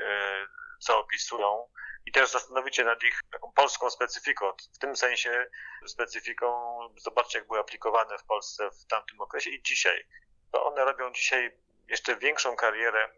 co 0.79 0.99
opisują 0.99 1.67
i 2.05 2.11
też 2.11 2.31
zastanowić 2.31 2.75
się 2.75 2.83
nad 2.83 3.03
ich 3.03 3.19
taką 3.31 3.51
polską 3.51 3.89
specyfiką. 3.89 4.51
W 4.75 4.77
tym 4.77 4.95
sensie 4.95 5.47
specyfiką, 5.87 6.79
zobaczcie 6.97 7.37
jak 7.37 7.47
były 7.47 7.59
aplikowane 7.59 8.17
w 8.17 8.23
Polsce 8.23 8.69
w 8.71 8.85
tamtym 8.85 9.21
okresie 9.21 9.49
i 9.49 9.61
dzisiaj. 9.63 10.05
To 10.51 10.65
one 10.65 10.85
robią 10.85 11.11
dzisiaj 11.11 11.57
jeszcze 11.93 12.15
większą 12.15 12.55
karierę 12.55 13.09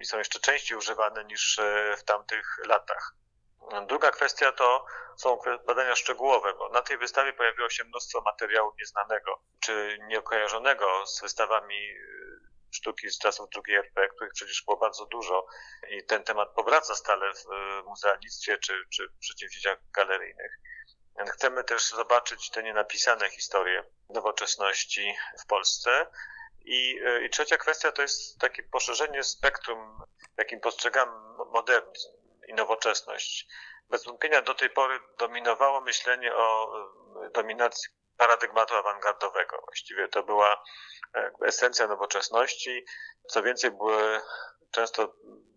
i 0.00 0.04
są 0.04 0.18
jeszcze 0.18 0.40
częściej 0.40 0.78
używane 0.78 1.24
niż 1.24 1.58
e, 1.58 1.96
w 1.98 2.04
tamtych 2.04 2.58
latach. 2.66 3.14
Druga 3.86 4.10
kwestia 4.10 4.52
to 4.52 4.86
są 5.16 5.38
badania 5.66 5.96
szczegółowe, 5.96 6.54
bo 6.54 6.68
na 6.68 6.82
tej 6.82 6.98
wystawie 6.98 7.32
pojawiło 7.32 7.70
się 7.70 7.84
mnóstwo 7.84 8.20
materiału 8.20 8.72
nieznanego 8.80 9.42
czy 9.60 9.98
nieokojarzonego 10.06 11.06
z 11.06 11.20
wystawami 11.20 11.90
e, 11.90 11.96
sztuki 12.72 13.10
z 13.10 13.18
czasów 13.18 13.48
II 13.66 13.76
RP, 13.76 14.08
których 14.08 14.32
przecież 14.32 14.62
było 14.66 14.76
bardzo 14.76 15.06
dużo 15.06 15.46
i 15.90 16.04
ten 16.04 16.24
temat 16.24 16.48
powraca 16.54 16.94
stale 16.94 17.32
w 17.34 17.52
e, 17.52 17.82
muzealnictwie 17.82 18.58
czy, 18.58 18.84
czy 18.90 19.08
przedsięwzięciach 19.20 19.78
galeryjnych. 19.96 20.58
Chcemy 21.32 21.64
też 21.64 21.90
zobaczyć 21.90 22.50
te 22.50 22.62
nienapisane 22.62 23.30
historie 23.30 23.84
nowoczesności 24.08 25.14
w 25.44 25.46
Polsce 25.46 26.06
i, 26.64 27.00
e, 27.04 27.24
I 27.24 27.30
trzecia 27.30 27.56
kwestia 27.56 27.92
to 27.92 28.02
jest 28.02 28.40
takie 28.40 28.62
poszerzenie 28.62 29.24
spektrum, 29.24 30.02
jakim 30.36 30.60
postrzegam 30.60 31.36
modernizm 31.52 32.08
i 32.48 32.54
nowoczesność. 32.54 33.46
Bez 33.90 34.04
wątpienia 34.04 34.42
do 34.42 34.54
tej 34.54 34.70
pory 34.70 35.00
dominowało 35.18 35.80
myślenie 35.80 36.34
o 36.34 36.76
e, 37.26 37.30
dominacji 37.30 37.88
paradygmatu 38.18 38.74
awangardowego. 38.74 39.60
Właściwie 39.64 40.08
to 40.08 40.22
była 40.22 40.62
e, 41.14 41.30
esencja 41.46 41.86
nowoczesności. 41.86 42.84
Co 43.28 43.42
więcej, 43.42 43.70
były 43.70 44.20
często 44.70 45.14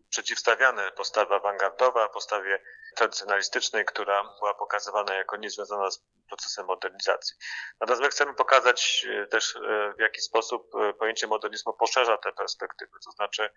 przeciwstawiane 0.10 0.92
postawa 0.92 1.36
awangardowa 1.36 2.10
postawie 2.10 2.64
tradycjonalistycznej, 2.98 3.86
która 3.86 4.24
była 4.39 4.54
pokazywana 4.54 5.13
jako 5.13 5.38
niezwiązana 5.38 5.92
z 5.92 6.04
procesem 6.27 6.66
modernizacji. 6.66 7.36
Natomiast 7.80 8.01
my 8.01 8.10
chcemy 8.10 8.34
pokazać 8.34 9.06
e, 9.10 9.27
też, 9.27 9.56
e, 9.56 9.94
w 9.98 10.01
jaki 10.01 10.22
sposób 10.22 10.75
e, 10.75 10.94
pojęcie 10.94 11.27
modernizmu 11.27 11.74
poszerza 11.74 12.18
te 12.18 12.32
perspektywy, 12.32 12.92
to 13.06 13.12
znaczy 13.12 13.50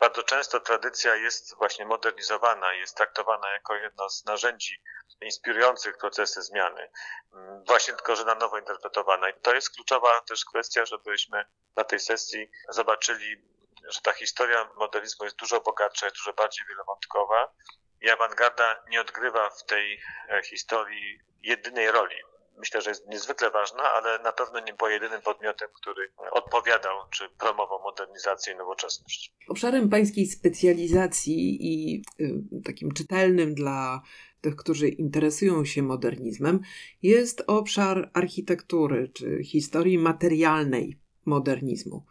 bardzo 0.00 0.22
często 0.22 0.60
tradycja 0.60 1.16
jest 1.16 1.56
właśnie 1.56 1.86
modernizowana, 1.86 2.72
jest 2.72 2.96
traktowana 2.96 3.52
jako 3.52 3.74
jedno 3.74 4.10
z 4.10 4.24
narzędzi 4.24 4.82
inspirujących 5.20 5.98
procesy 5.98 6.42
zmiany, 6.42 6.90
mm, 7.32 7.64
właśnie 7.64 7.94
tylko, 7.94 8.16
że 8.16 8.24
na 8.24 8.34
nowo 8.34 8.58
interpretowana. 8.58 9.28
I 9.28 9.40
to 9.40 9.54
jest 9.54 9.74
kluczowa 9.74 10.20
też 10.20 10.44
kwestia, 10.44 10.86
żebyśmy 10.86 11.44
na 11.76 11.84
tej 11.84 12.00
sesji 12.00 12.50
zobaczyli, 12.68 13.50
że 13.88 14.00
ta 14.00 14.12
historia 14.12 14.70
modernizmu 14.76 15.24
jest 15.24 15.36
dużo 15.36 15.60
bogatsza, 15.60 16.06
jest 16.06 16.16
dużo 16.16 16.32
bardziej 16.32 16.66
wielowątkowa 16.66 17.52
i 18.02 18.10
awangarda 18.10 18.82
nie 18.90 19.00
odgrywa 19.00 19.50
w 19.50 19.64
tej 19.64 20.00
e, 20.28 20.42
historii 20.42 21.18
jedynej 21.42 21.90
roli. 21.90 22.16
Myślę, 22.58 22.82
że 22.82 22.90
jest 22.90 23.08
niezwykle 23.08 23.50
ważna, 23.50 23.82
ale 23.82 24.18
na 24.18 24.32
pewno 24.32 24.60
nie 24.60 24.74
była 24.74 24.90
jedynym 24.90 25.22
podmiotem, 25.22 25.68
który 25.74 26.12
odpowiadał 26.30 26.96
czy 27.10 27.28
promował 27.28 27.82
modernizację 27.82 28.54
i 28.54 28.56
nowoczesność. 28.56 29.32
Obszarem 29.48 29.88
pańskiej 29.88 30.26
specjalizacji 30.26 31.58
i 31.60 32.02
y, 32.20 32.62
takim 32.64 32.92
czytelnym 32.92 33.54
dla 33.54 34.02
tych, 34.40 34.56
którzy 34.56 34.88
interesują 34.88 35.64
się 35.64 35.82
modernizmem, 35.82 36.60
jest 37.02 37.42
obszar 37.46 38.10
architektury 38.14 39.10
czy 39.14 39.44
historii 39.44 39.98
materialnej 39.98 40.98
modernizmu. 41.26 42.06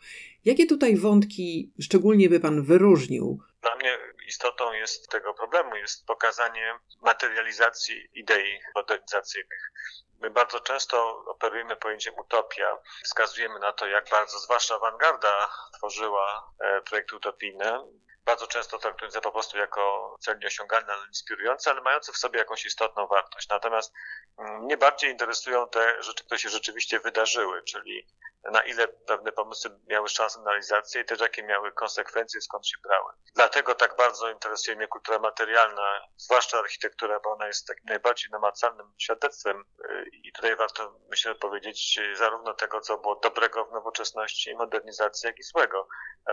Jakie 0.46 0.66
tutaj 0.66 0.96
wątki 0.96 1.74
szczególnie 1.80 2.30
by 2.30 2.40
Pan 2.40 2.64
wyróżnił? 2.64 3.40
Dla 3.62 3.76
mnie 3.76 3.98
istotą 4.30 4.74
jest 4.74 5.10
tego 5.10 5.34
problemu 5.34 5.76
jest 5.76 6.06
pokazanie 6.06 6.80
materializacji 7.02 8.10
idei 8.14 8.60
modernizacyjnych. 8.76 9.72
My 10.20 10.30
bardzo 10.30 10.60
często 10.60 11.24
operujemy 11.28 11.76
pojęciem 11.76 12.14
utopia. 12.18 12.78
Wskazujemy 13.04 13.60
na 13.60 13.74
to, 13.74 13.88
jak 13.88 14.10
bardzo, 14.10 14.40
zwłaszcza 14.40 14.76
awangarda, 14.76 15.50
tworzyła 15.78 16.54
e, 16.60 16.82
projekty 16.82 17.16
utopijne 17.16 17.86
bardzo 18.26 18.48
często 18.48 18.80
traktując 18.80 19.16
je 19.16 19.22
po 19.22 19.32
prostu 19.32 19.58
jako 19.58 20.16
cel 20.20 20.40
nieosiągalny, 20.40 20.94
ale 20.94 21.08
inspirujący, 21.08 21.70
ale 21.70 21.82
mający 21.82 22.12
w 22.12 22.18
sobie 22.18 22.40
jakąś 22.40 22.66
istotną 22.66 23.08
wartość. 23.08 23.50
Natomiast 23.50 23.94
mm, 24.38 24.62
mnie 24.64 24.78
bardziej 24.78 25.12
interesują 25.12 25.70
te 25.70 26.04
rzeczy, 26.04 26.24
które 26.26 26.40
się 26.40 26.50
rzeczywiście 26.50 27.00
wydarzyły, 27.00 27.64
czyli 27.64 28.08
na 28.44 28.62
ile 28.62 28.88
pewne 28.88 29.32
pomysły 29.32 29.72
miały 29.88 30.10
szansę 30.10 30.40
na 30.40 30.50
realizację 30.50 31.02
i 31.02 31.06
też 31.06 31.20
jakie 31.20 31.44
miały 31.44 31.72
konsekwencje, 31.72 32.42
skąd 32.42 32.68
się 32.68 32.78
brały. 32.84 33.14
Dlatego 33.36 33.76
tak 33.76 33.96
bardzo 33.98 34.30
interesuje 34.30 34.78
mnie 34.78 34.88
kultura 34.88 35.20
materialna, 35.20 36.02
zwłaszcza 36.18 36.60
architektura, 36.60 37.20
bo 37.20 37.32
ona 37.32 37.48
jest 37.48 37.68
takim 37.68 37.86
najbardziej 37.86 38.32
namacalnym 38.32 38.94
świadectwem 38.98 39.64
y, 39.86 40.10
i 40.14 40.32
tutaj 40.32 40.56
warto, 40.56 41.00
myślę, 41.10 41.36
powiedzieć 41.36 42.00
zarówno 42.14 42.54
tego, 42.54 42.82
co 42.82 42.98
było 42.98 43.16
dobrego 43.16 43.66
w 43.66 43.72
nowoczesności 43.72 44.50
i 44.50 44.56
modernizacji, 44.56 45.28
jak 45.28 45.40
i 45.40 45.44
złego 45.44 45.88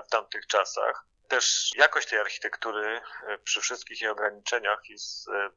w 0.07 0.11
tamtych 0.11 0.47
czasach. 0.47 1.05
Też 1.29 1.71
jakość 1.77 2.09
tej 2.09 2.19
architektury 2.19 3.01
e, 3.27 3.39
przy 3.39 3.61
wszystkich 3.61 4.01
jej 4.01 4.11
ograniczeniach 4.11 4.81
jest 4.89 5.29
e, 5.29 5.51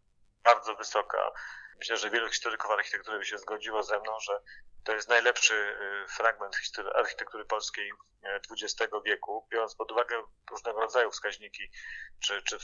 bardzo 0.43 0.75
wysoka. 0.75 1.31
Myślę, 1.79 1.97
że 1.97 2.09
wielu 2.09 2.29
historyków 2.29 2.71
architektury 2.71 3.19
by 3.19 3.25
się 3.25 3.37
zgodziło 3.37 3.83
ze 3.83 3.99
mną, 3.99 4.19
że 4.19 4.41
to 4.83 4.93
jest 4.93 5.09
najlepszy 5.09 5.55
e, 5.55 6.07
fragment 6.07 6.55
architektury 6.95 7.45
polskiej 7.45 7.91
XX 8.51 8.91
wieku, 9.05 9.47
biorąc 9.51 9.75
pod 9.75 9.91
uwagę 9.91 10.23
różnego 10.51 10.79
rodzaju 10.79 11.11
wskaźniki 11.11 11.71
czy, 12.19 12.41
czy 12.41 12.57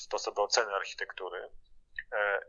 sposoby 0.00 0.40
oceny 0.40 0.74
architektury. 0.74 1.50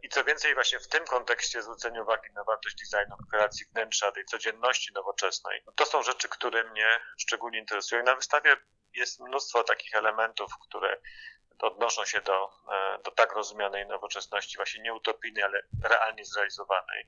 I 0.03 0.09
co 0.09 0.23
więcej, 0.23 0.53
właśnie 0.53 0.79
w 0.79 0.87
tym 0.87 1.05
kontekście 1.05 1.61
zwrócenie 1.61 2.01
uwagi 2.01 2.33
na 2.33 2.43
wartość 2.43 2.75
designu, 2.75 3.17
kreacji 3.31 3.65
wnętrza, 3.65 4.11
tej 4.11 4.25
codzienności 4.25 4.93
nowoczesnej, 4.93 5.63
to 5.75 5.85
są 5.85 6.03
rzeczy, 6.03 6.29
które 6.29 6.63
mnie 6.63 6.99
szczególnie 7.17 7.59
interesują. 7.59 8.01
I 8.01 8.05
na 8.05 8.15
wystawie 8.15 8.57
jest 8.97 9.19
mnóstwo 9.19 9.63
takich 9.63 9.95
elementów, 9.95 10.51
które 10.67 10.97
odnoszą 11.59 12.05
się 12.05 12.21
do, 12.21 12.49
e, 12.71 12.99
do 13.03 13.11
tak 13.11 13.33
rozumianej 13.33 13.87
nowoczesności, 13.87 14.57
właśnie 14.57 14.83
nie 14.83 14.93
utopijnej, 14.93 15.43
ale 15.43 15.61
realnie 15.83 16.25
zrealizowanej. 16.25 17.07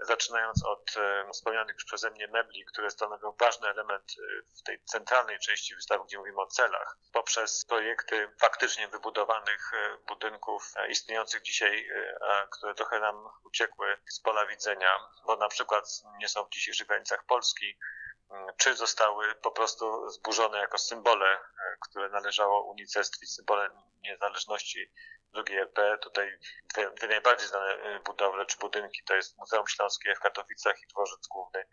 Zaczynając 0.00 0.64
od 0.64 0.96
e, 0.96 1.30
wspomnianych 1.32 1.74
już 1.74 1.84
przeze 1.84 2.10
mnie 2.10 2.28
mebli, 2.28 2.64
które 2.64 2.90
stanowią 2.90 3.32
ważny 3.40 3.68
element 3.68 4.12
e, 4.18 4.42
w 4.58 4.62
tej 4.62 4.84
centralnej 4.84 5.38
części 5.38 5.74
wystawy, 5.74 6.04
gdzie 6.04 6.18
mówimy 6.18 6.40
o 6.40 6.46
celach, 6.46 6.96
poprzez 7.12 7.64
projekty 7.64 8.28
faktycznie 8.40 8.88
wybudowanych 8.88 9.70
budynków 10.08 10.74
istniejących 10.88 11.42
dzisiaj, 11.42 11.88
które 12.50 12.74
trochę 12.74 13.00
nam 13.00 13.28
uciekły 13.44 13.96
z 14.08 14.20
pola 14.20 14.46
widzenia, 14.46 14.90
bo 15.26 15.36
na 15.36 15.48
przykład 15.48 15.84
nie 16.18 16.28
są 16.28 16.44
w 16.44 16.50
dzisiejszych 16.50 16.86
granicach 16.86 17.24
Polski, 17.26 17.76
czy 18.56 18.74
zostały 18.74 19.34
po 19.34 19.50
prostu 19.50 20.10
zburzone 20.10 20.58
jako 20.58 20.78
symbole, 20.78 21.26
e, 21.26 21.40
które 21.80 22.08
należało 22.08 22.62
unicestwić, 22.62 23.34
symbole 23.34 23.70
niezależności 24.02 24.92
II 25.34 25.58
RP. 25.58 25.98
Tutaj 25.98 26.38
dwie, 26.74 26.90
dwie 26.90 27.08
najbardziej 27.08 27.48
znane 27.48 27.72
e, 27.72 28.00
budowle 28.00 28.46
czy 28.46 28.58
budynki 28.58 29.04
to 29.04 29.14
jest 29.14 29.38
Muzeum 29.38 29.68
Śląskie 29.68 30.14
w 30.14 30.20
Katowicach 30.20 30.82
i 30.82 30.86
Dworzec 30.86 31.26
Główny 31.26 31.64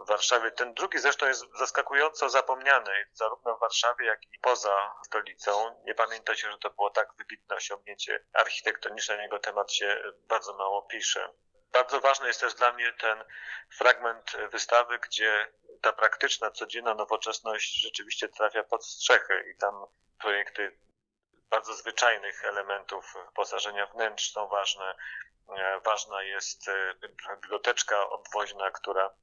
w 0.00 0.08
Warszawie. 0.08 0.50
Ten 0.50 0.74
drugi 0.74 0.98
zresztą 0.98 1.26
jest 1.26 1.44
zaskakująco 1.58 2.28
zapomniany, 2.28 2.92
zarówno 3.12 3.56
w 3.56 3.60
Warszawie, 3.60 4.06
jak 4.06 4.24
i 4.24 4.38
poza 4.38 4.94
stolicą. 5.06 5.82
Nie 5.84 5.94
pamięta 5.94 6.36
się, 6.36 6.50
że 6.50 6.58
to 6.58 6.70
było 6.70 6.90
tak 6.90 7.08
wybitne 7.18 7.56
osiągnięcie 7.56 8.24
architektoniczne, 8.32 9.16
na 9.16 9.22
jego 9.22 9.38
temat 9.38 9.72
się 9.72 10.02
bardzo 10.28 10.56
mało 10.56 10.82
pisze. 10.82 11.30
Bardzo 11.72 12.00
ważny 12.00 12.26
jest 12.26 12.40
też 12.40 12.54
dla 12.54 12.72
mnie 12.72 12.92
ten 12.92 13.24
fragment 13.78 14.32
wystawy, 14.52 14.98
gdzie 14.98 15.52
ta 15.86 15.92
praktyczna, 15.92 16.50
codzienna 16.50 16.94
nowoczesność 16.94 17.80
rzeczywiście 17.80 18.28
trafia 18.28 18.64
pod 18.64 18.86
strzechy 18.86 19.52
i 19.54 19.58
tam 19.58 19.86
projekty 20.18 20.78
bardzo 21.50 21.74
zwyczajnych 21.74 22.44
elementów 22.44 23.14
wyposażenia 23.26 23.86
wnętrz 23.86 24.32
są 24.32 24.48
ważne. 24.48 24.94
E, 25.48 25.80
ważna 25.84 26.22
jest 26.22 26.68
e, 26.68 26.94
biblioteczka 27.34 28.08
obwoźna, 28.08 28.70
która 28.70 29.14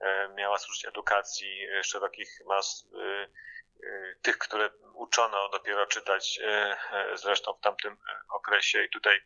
e, 0.00 0.28
miała 0.28 0.58
służyć 0.58 0.84
edukacji 0.84 1.68
szerokich 1.82 2.40
mas, 2.46 2.88
tych, 4.22 4.38
które 4.38 4.70
uczono 4.94 5.48
dopiero 5.48 5.86
czytać 5.86 6.40
zresztą 7.14 7.54
w 7.54 7.60
tamtym 7.60 7.96
okresie 8.30 8.84
i 8.84 8.90
tutaj 8.90 9.20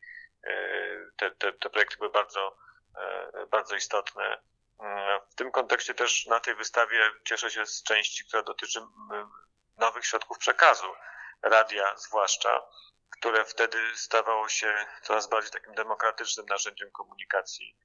te, 1.17 1.31
te, 1.31 1.53
te 1.53 1.71
projekty 1.71 1.97
były 1.97 2.11
bardzo, 2.11 2.57
bardzo 3.51 3.77
istotne. 3.77 4.41
W 5.31 5.35
tym 5.35 5.51
kontekście 5.51 5.95
też 5.95 6.27
na 6.27 6.41
tej 6.41 6.55
wystawie 6.55 6.99
cieszę 7.25 7.51
się 7.51 7.67
z 7.67 7.83
części, 7.83 8.25
która 8.25 8.43
dotyczy 8.43 8.81
nowych 9.79 10.07
środków 10.07 10.39
przekazu, 10.39 10.87
radia 11.43 11.97
zwłaszcza, 11.97 12.63
które 13.11 13.45
wtedy 13.45 13.79
stawało 13.95 14.49
się 14.49 14.75
coraz 15.03 15.29
bardziej 15.29 15.53
takim 15.53 15.75
demokratycznym 15.75 16.47
narzędziem 16.47 16.91
komunikacji. 16.91 17.77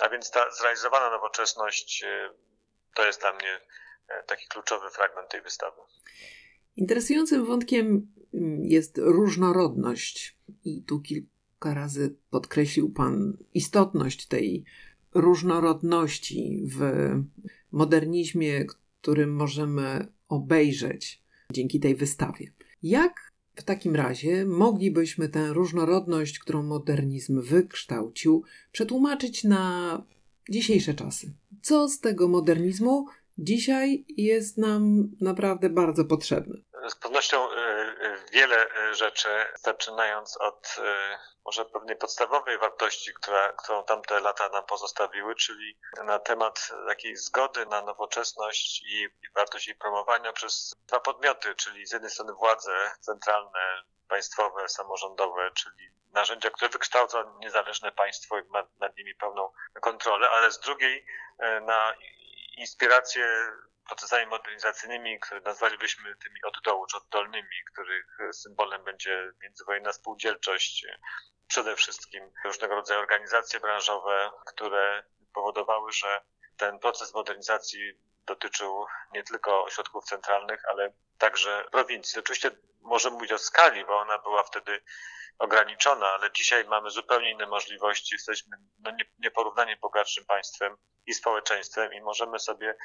A 0.00 0.08
więc 0.08 0.30
ta 0.30 0.50
zrealizowana 0.50 1.10
nowoczesność 1.10 2.04
y, 2.04 2.30
to 2.94 3.06
jest 3.06 3.20
dla 3.20 3.32
mnie 3.32 3.60
e, 4.08 4.22
taki 4.22 4.46
kluczowy 4.48 4.90
fragment 4.90 5.28
tej 5.28 5.42
wystawy. 5.42 5.80
Interesującym 6.76 7.46
wątkiem 7.46 7.86
mm, 8.34 8.64
jest 8.64 8.98
różnorodność, 8.98 10.38
i 10.64 10.84
tu 10.84 11.00
kilka 11.00 11.74
razy 11.74 12.16
podkreślił 12.30 12.92
Pan 12.92 13.36
istotność 13.54 14.28
tej 14.28 14.64
różnorodności 15.14 16.62
w 16.64 16.80
modernizmie, 17.72 18.64
którym 19.00 19.34
możemy 19.34 20.06
obejrzeć 20.28 21.22
dzięki 21.52 21.80
tej 21.80 21.94
wystawie. 21.94 22.52
Jak 22.82 23.32
w 23.54 23.62
takim 23.62 23.96
razie 23.96 24.46
moglibyśmy 24.46 25.28
tę 25.28 25.52
różnorodność, 25.52 26.38
którą 26.38 26.62
modernizm 26.62 27.40
wykształcił, 27.40 28.44
przetłumaczyć 28.72 29.44
na 29.44 30.02
dzisiejsze 30.50 30.94
czasy? 30.94 31.32
Co 31.62 31.88
z 31.88 32.00
tego 32.00 32.28
modernizmu 32.28 33.06
dzisiaj 33.38 34.04
jest 34.08 34.58
nam 34.58 34.82
naprawdę 35.20 35.70
bardzo 35.70 36.04
potrzebne? 36.04 36.54
Z 36.88 36.94
pewnością 36.94 37.50
e, 37.50 37.56
e, 37.56 38.16
wiele 38.32 38.66
e, 38.70 38.94
rzeczy, 38.94 39.28
zaczynając 39.62 40.36
od 40.36 40.76
może 41.44 41.64
pewnej 41.64 41.96
podstawowej 41.96 42.58
wartości, 42.58 43.14
która, 43.14 43.52
którą 43.52 43.84
tamte 43.84 44.20
lata 44.20 44.48
nam 44.48 44.64
pozostawiły, 44.64 45.34
czyli 45.34 45.78
na 46.04 46.18
temat 46.18 46.72
takiej 46.88 47.16
zgody 47.16 47.66
na 47.66 47.82
nowoczesność 47.82 48.82
i 48.82 49.08
wartość 49.34 49.66
jej 49.66 49.76
promowania 49.76 50.32
przez 50.32 50.74
dwa 50.88 51.00
podmioty, 51.00 51.54
czyli 51.54 51.86
z 51.86 51.92
jednej 51.92 52.10
strony 52.10 52.32
władze 52.32 52.90
centralne, 53.00 53.82
państwowe, 54.08 54.68
samorządowe, 54.68 55.50
czyli 55.54 55.90
narzędzia, 56.12 56.50
które 56.50 56.68
wykształca 56.68 57.24
niezależne 57.38 57.92
państwo 57.92 58.38
i 58.38 58.48
ma 58.48 58.66
nad 58.80 58.96
nimi 58.96 59.14
pełną 59.14 59.52
kontrolę, 59.80 60.30
ale 60.30 60.50
z 60.50 60.60
drugiej 60.60 61.06
na 61.62 61.94
inspirację 62.56 63.52
procesami 63.86 64.26
modernizacyjnymi, 64.26 65.20
które 65.20 65.40
nazwalibyśmy 65.40 66.16
tymi 66.16 66.42
od 66.44 66.54
dołu 66.64 66.86
czy 66.86 66.96
oddolnymi, 66.96 67.56
których 67.72 68.18
symbolem 68.32 68.84
będzie 68.84 69.30
międzywojenna 69.42 69.92
spółdzielczość, 69.92 70.86
przede 71.46 71.76
wszystkim 71.76 72.30
różnego 72.44 72.74
rodzaju 72.74 73.00
organizacje 73.00 73.60
branżowe, 73.60 74.30
które 74.46 75.04
powodowały, 75.34 75.92
że 75.92 76.20
ten 76.56 76.78
proces 76.78 77.14
modernizacji 77.14 77.98
dotyczył 78.26 78.86
nie 79.12 79.22
tylko 79.22 79.64
ośrodków 79.64 80.04
centralnych, 80.04 80.62
ale 80.70 80.92
także 81.18 81.64
prowincji. 81.72 82.18
Oczywiście 82.20 82.50
możemy 82.82 83.14
mówić 83.14 83.32
o 83.32 83.38
skali, 83.38 83.84
bo 83.84 83.98
ona 83.98 84.18
była 84.18 84.42
wtedy 84.42 84.82
ograniczona, 85.38 86.08
ale 86.08 86.32
dzisiaj 86.32 86.64
mamy 86.64 86.90
zupełnie 86.90 87.30
inne 87.30 87.46
możliwości. 87.46 88.14
Jesteśmy 88.14 88.56
no, 88.78 88.90
nieporównanie 89.18 89.76
bogatszym 89.76 90.24
państwem 90.24 90.76
i 91.06 91.14
społeczeństwem 91.14 91.92
i 91.92 92.00
możemy 92.00 92.38
sobie 92.38 92.76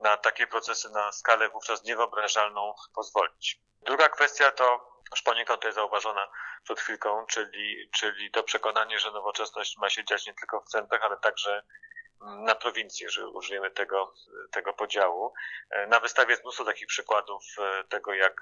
na 0.00 0.16
takie 0.16 0.46
procesy 0.46 0.90
na 0.90 1.12
skalę 1.12 1.48
wówczas 1.48 1.84
niewyobrażalną 1.84 2.74
pozwolić. 2.94 3.60
Druga 3.82 4.08
kwestia 4.08 4.50
to 4.50 4.92
już 5.10 5.22
poniekąd 5.22 5.60
tutaj 5.60 5.72
zauważona 5.72 6.28
przed 6.64 6.80
chwilką, 6.80 7.26
czyli, 7.26 7.90
czyli 7.94 8.30
to 8.30 8.42
przekonanie, 8.42 8.98
że 8.98 9.10
nowoczesność 9.10 9.76
ma 9.78 9.90
się 9.90 10.04
dziać 10.04 10.26
nie 10.26 10.34
tylko 10.34 10.60
w 10.60 10.68
centrach, 10.68 11.02
ale 11.02 11.16
także 11.16 11.62
na 12.22 12.54
prowincji, 12.54 13.08
że 13.08 13.28
użyjemy 13.28 13.70
tego, 13.70 14.14
tego 14.50 14.72
podziału. 14.72 15.34
Na 15.88 16.00
wystawie 16.00 16.30
jest 16.30 16.42
mnóstwo 16.42 16.64
takich 16.64 16.86
przykładów 16.86 17.42
tego, 17.88 18.14
jak 18.14 18.40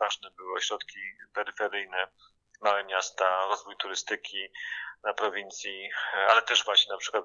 ważne 0.00 0.30
były 0.30 0.56
ośrodki 0.56 1.00
peryferyjne, 1.34 2.08
małe 2.60 2.84
miasta, 2.84 3.46
rozwój 3.46 3.76
turystyki 3.76 4.52
na 5.02 5.14
prowincji, 5.14 5.90
ale 6.28 6.42
też 6.42 6.64
właśnie 6.64 6.92
na 6.92 6.98
przykład 6.98 7.24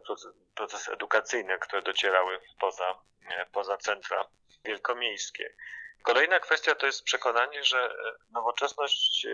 procesy 0.56 0.92
edukacyjne, 0.92 1.58
które 1.60 1.82
docierały 1.82 2.40
poza, 2.60 2.96
poza 3.52 3.78
centra 3.78 4.28
wielkomiejskie. 4.66 5.56
Kolejna 6.04 6.40
kwestia 6.40 6.76
to 6.76 6.86
jest 6.86 7.04
przekonanie, 7.04 7.64
że 7.64 7.96
nowoczesność 8.32 9.28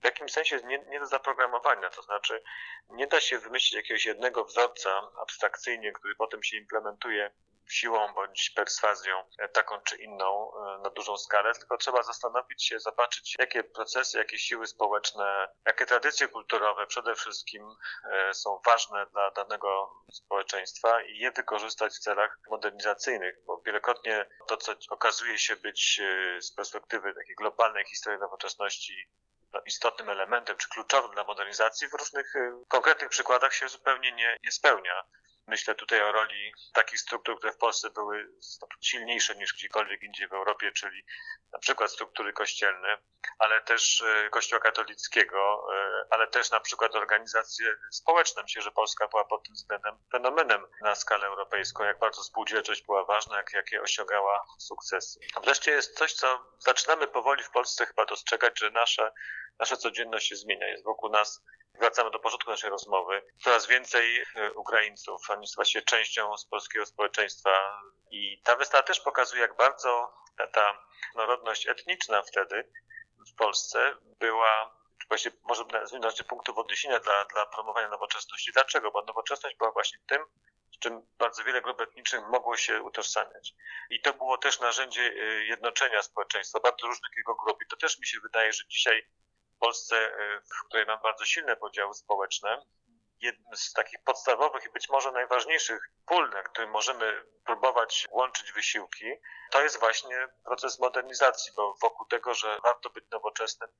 w 0.00 0.04
jakimś 0.04 0.32
sensie 0.32 0.60
nie, 0.64 0.78
nie 0.78 1.00
do 1.00 1.06
zaprogramowania, 1.06 1.90
to 1.90 2.02
znaczy 2.02 2.42
nie 2.88 3.06
da 3.06 3.20
się 3.20 3.38
wymyślić 3.38 3.72
jakiegoś 3.72 4.06
jednego 4.06 4.44
wzorca 4.44 5.10
abstrakcyjnie, 5.22 5.92
który 5.92 6.14
potem 6.14 6.42
się 6.42 6.56
implementuje 6.56 7.30
siłą 7.70 8.12
bądź 8.14 8.50
perswazją 8.50 9.24
e, 9.38 9.48
taką 9.48 9.80
czy 9.80 9.96
inną 9.96 10.52
e, 10.54 10.78
na 10.82 10.90
dużą 10.90 11.16
skalę, 11.16 11.52
tylko 11.54 11.76
trzeba 11.76 12.02
zastanowić 12.02 12.66
się, 12.66 12.80
zobaczyć, 12.80 13.36
jakie 13.38 13.64
procesy, 13.64 14.18
jakie 14.18 14.38
siły 14.38 14.66
społeczne, 14.66 15.48
jakie 15.66 15.86
tradycje 15.86 16.28
kulturowe 16.28 16.86
przede 16.86 17.14
wszystkim 17.14 17.74
e, 18.04 18.34
są 18.34 18.60
ważne 18.66 19.06
dla 19.06 19.30
danego 19.30 19.90
społeczeństwa 20.12 21.02
i 21.02 21.18
je 21.18 21.30
wykorzystać 21.30 21.92
w 21.92 21.98
celach 21.98 22.38
modernizacyjnych, 22.50 23.36
bo 23.46 23.62
wielokrotnie 23.66 24.26
to, 24.48 24.56
co 24.56 24.72
okazuje 24.90 25.38
się 25.38 25.56
być 25.56 26.00
z 26.40 26.52
perspektywy 26.52 27.14
takiej 27.14 27.34
globalnej 27.34 27.84
historii 27.84 28.20
nowoczesności 28.20 29.06
no, 29.06 29.29
istotnym 29.66 30.10
elementem 30.10 30.56
czy 30.56 30.68
kluczowym 30.68 31.10
dla 31.10 31.24
modernizacji, 31.24 31.88
w 31.88 31.94
różnych 31.94 32.34
konkretnych 32.68 33.10
przykładach 33.10 33.54
się 33.54 33.68
zupełnie 33.68 34.12
nie, 34.12 34.36
nie 34.44 34.52
spełnia. 34.52 35.02
Myślę 35.50 35.74
tutaj 35.74 36.02
o 36.02 36.12
roli 36.12 36.52
takich 36.72 37.00
struktur, 37.00 37.38
które 37.38 37.52
w 37.52 37.56
Polsce 37.56 37.90
były 37.90 38.32
silniejsze 38.80 39.34
niż 39.34 39.54
gdziekolwiek 39.54 40.02
indziej 40.02 40.28
w 40.28 40.32
Europie, 40.32 40.72
czyli 40.72 41.04
na 41.52 41.58
przykład 41.58 41.90
struktury 41.90 42.32
kościelne, 42.32 42.98
ale 43.38 43.60
też 43.60 44.02
e, 44.02 44.30
Kościoła 44.30 44.60
katolickiego, 44.60 45.66
e, 45.74 46.04
ale 46.10 46.26
też 46.26 46.50
na 46.50 46.60
przykład 46.60 46.94
organizacje 46.94 47.76
społeczne. 47.90 48.42
Myślę, 48.42 48.62
że 48.62 48.70
Polska 48.70 49.08
była 49.08 49.24
pod 49.24 49.44
tym 49.44 49.54
względem 49.54 49.98
fenomenem 50.12 50.66
na 50.82 50.94
skalę 50.94 51.26
europejską, 51.26 51.84
jak 51.84 51.98
bardzo 51.98 52.22
spółdzielczość 52.22 52.82
była 52.86 53.04
ważna, 53.04 53.36
jak, 53.36 53.52
jakie 53.52 53.82
osiągała 53.82 54.44
sukcesy. 54.58 55.20
A 55.34 55.40
wreszcie 55.40 55.70
jest 55.70 55.98
coś, 55.98 56.12
co 56.12 56.44
zaczynamy 56.58 57.08
powoli 57.08 57.42
w 57.42 57.50
Polsce 57.50 57.86
chyba 57.86 58.04
dostrzegać, 58.06 58.58
że 58.58 58.70
nasza, 58.70 59.10
nasza 59.60 59.76
codzienność 59.76 60.28
się 60.28 60.36
zmienia. 60.36 60.68
Jest 60.68 60.84
wokół 60.84 61.10
nas 61.10 61.42
wracamy 61.74 62.10
do 62.10 62.18
porządku 62.18 62.50
naszej 62.50 62.70
rozmowy, 62.70 63.22
coraz 63.44 63.66
więcej 63.66 64.24
e, 64.36 64.52
Ukraińców, 64.52 65.30
oni 65.30 65.46
są 65.46 65.54
właściwie 65.54 65.82
częścią 65.82 66.36
z 66.36 66.46
polskiego 66.46 66.86
społeczeństwa 66.86 67.82
i 68.10 68.42
ta 68.44 68.56
wystawa 68.56 68.82
też 68.82 69.00
pokazuje, 69.00 69.42
jak 69.42 69.56
bardzo 69.56 70.14
ta 70.52 70.78
narodność 71.14 71.68
etniczna 71.68 72.22
wtedy 72.22 72.72
w 73.32 73.34
Polsce 73.34 73.94
była 74.18 74.80
właściwie 75.08 75.36
może 75.44 75.64
nazwijmy 75.64 76.12
punktów 76.28 76.58
odniesienia 76.58 77.00
dla, 77.00 77.24
dla 77.24 77.46
promowania 77.46 77.88
nowoczesności. 77.88 78.52
Dlaczego? 78.52 78.90
Bo 78.90 79.04
nowoczesność 79.04 79.56
była 79.56 79.72
właśnie 79.72 79.98
tym, 80.06 80.24
z 80.74 80.78
czym 80.78 81.02
bardzo 81.18 81.44
wiele 81.44 81.62
grup 81.62 81.80
etnicznych 81.80 82.26
mogło 82.28 82.56
się 82.56 82.82
utożsamiać. 82.82 83.54
I 83.90 84.00
to 84.00 84.12
było 84.12 84.38
też 84.38 84.60
narzędzie 84.60 85.02
e, 85.02 85.24
jednoczenia 85.44 86.02
społeczeństwa, 86.02 86.60
bardzo 86.60 86.86
różnych 86.86 87.10
jego 87.16 87.34
grup. 87.34 87.62
I 87.62 87.66
to 87.70 87.76
też 87.76 87.98
mi 87.98 88.06
się 88.06 88.18
wydaje, 88.20 88.52
że 88.52 88.64
dzisiaj 88.68 89.06
Polsce, 89.60 89.96
y, 89.96 90.40
w 90.40 90.66
której 90.66 90.86
mam 90.86 90.98
bardzo 91.02 91.24
silne 91.24 91.56
podziały 91.56 91.94
społeczne, 91.94 92.62
jednym 93.22 93.56
z 93.56 93.72
takich 93.72 94.02
podstawowych 94.04 94.64
i 94.66 94.72
być 94.72 94.88
może 94.88 95.12
najważniejszych 95.12 95.90
pól, 96.06 96.30
na 96.30 96.42
którym 96.42 96.70
możemy 96.70 97.22
próbować 97.46 98.08
łączyć 98.10 98.52
wysiłki, 98.52 99.04
to 99.50 99.62
jest 99.62 99.80
właśnie 99.80 100.28
proces 100.44 100.78
modernizacji, 100.78 101.52
bo 101.56 101.74
wokół 101.82 102.06
tego, 102.06 102.34
że 102.34 102.58
warto 102.64 102.90
być 102.90 103.04
nowoczesnym, 103.12 103.70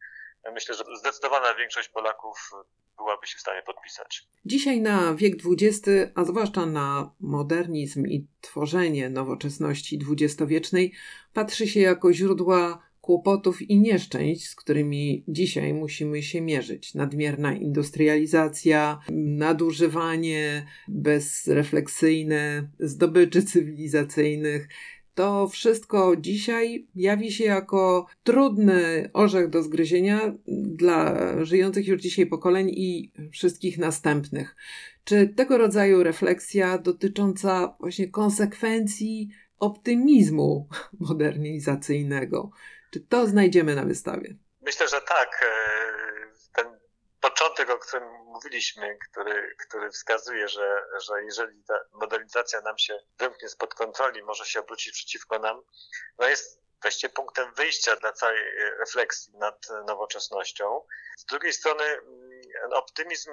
myślę, 0.53 0.75
że 0.75 0.85
zdecydowana 0.99 1.55
większość 1.55 1.89
Polaków 1.89 2.51
byłaby 2.97 3.27
się 3.27 3.39
w 3.39 3.41
stanie 3.41 3.63
podpisać. 3.63 4.23
Dzisiaj 4.45 4.81
na 4.81 5.15
wiek 5.15 5.35
XX, 5.47 5.89
a 6.17 6.25
zwłaszcza 6.25 6.67
na 6.67 7.11
modernizm 7.21 8.07
i 8.07 8.27
tworzenie 8.41 9.11
nowoczesności 9.11 9.99
dwudziestowiecznej, 9.99 10.95
patrzy 11.35 11.67
się 11.67 11.81
jako 11.81 12.13
źródła 12.13 12.90
kłopotów 13.11 13.63
i 13.63 13.81
nieszczęść, 13.81 14.49
z 14.49 14.55
którymi 14.55 15.25
dzisiaj 15.29 15.75
musimy 15.75 16.23
się 16.23 16.41
mierzyć. 16.41 16.95
Nadmierna 16.95 17.55
industrializacja, 17.55 19.01
nadużywanie 19.13 20.67
bezrefleksyjne 20.89 22.69
zdobyczy 22.81 23.43
cywilizacyjnych. 23.43 24.69
To 25.15 25.49
wszystko 25.49 26.17
dzisiaj 26.17 26.87
jawi 26.95 27.33
się 27.33 27.45
jako 27.45 28.07
trudny 28.23 29.11
orzech 29.13 29.51
do 29.51 29.63
zgryzienia 29.63 30.35
dla 30.49 31.17
żyjących 31.45 31.87
już 31.87 32.03
dzisiaj 32.03 32.27
pokoleń 32.27 32.69
i 32.69 33.13
wszystkich 33.33 33.79
następnych. 33.79 34.57
Czy 35.05 35.29
tego 35.29 35.59
rodzaju 35.59 36.03
refleksja 36.03 36.79
dotycząca 36.79 37.77
właśnie 37.81 38.09
konsekwencji 38.09 39.29
optymizmu 39.59 40.69
modernizacyjnego 41.09 42.51
czy 42.91 43.01
to 43.01 43.27
znajdziemy 43.27 43.75
na 43.75 43.85
wystawie? 43.85 44.35
Myślę, 44.61 44.89
że 44.89 45.01
tak. 45.01 45.43
E, 45.43 45.91
ten 46.55 46.81
początek, 47.21 47.71
o 47.71 47.79
którym 47.79 48.09
mówiliśmy, 48.25 48.99
który, 49.11 49.55
który 49.59 49.91
wskazuje, 49.91 50.49
że, 50.49 50.83
że 51.07 51.23
jeżeli 51.25 51.65
ta 51.65 51.81
modernizacja 51.93 52.61
nam 52.61 52.79
się 52.79 52.99
wymknie 53.19 53.49
spod 53.49 53.75
kontroli, 53.75 54.23
może 54.23 54.45
się 54.45 54.61
obrócić 54.61 54.93
przeciwko 54.93 55.39
nam, 55.39 55.63
no 56.19 56.29
jest 56.29 56.61
właściwie 56.83 57.13
punktem 57.13 57.55
wyjścia 57.55 57.97
dla 57.97 58.13
całej 58.13 58.39
refleksji 58.79 59.33
nad 59.37 59.67
nowoczesnością. 59.87 60.81
Z 61.17 61.25
drugiej 61.25 61.53
strony 61.53 61.85
optymizm 62.73 63.31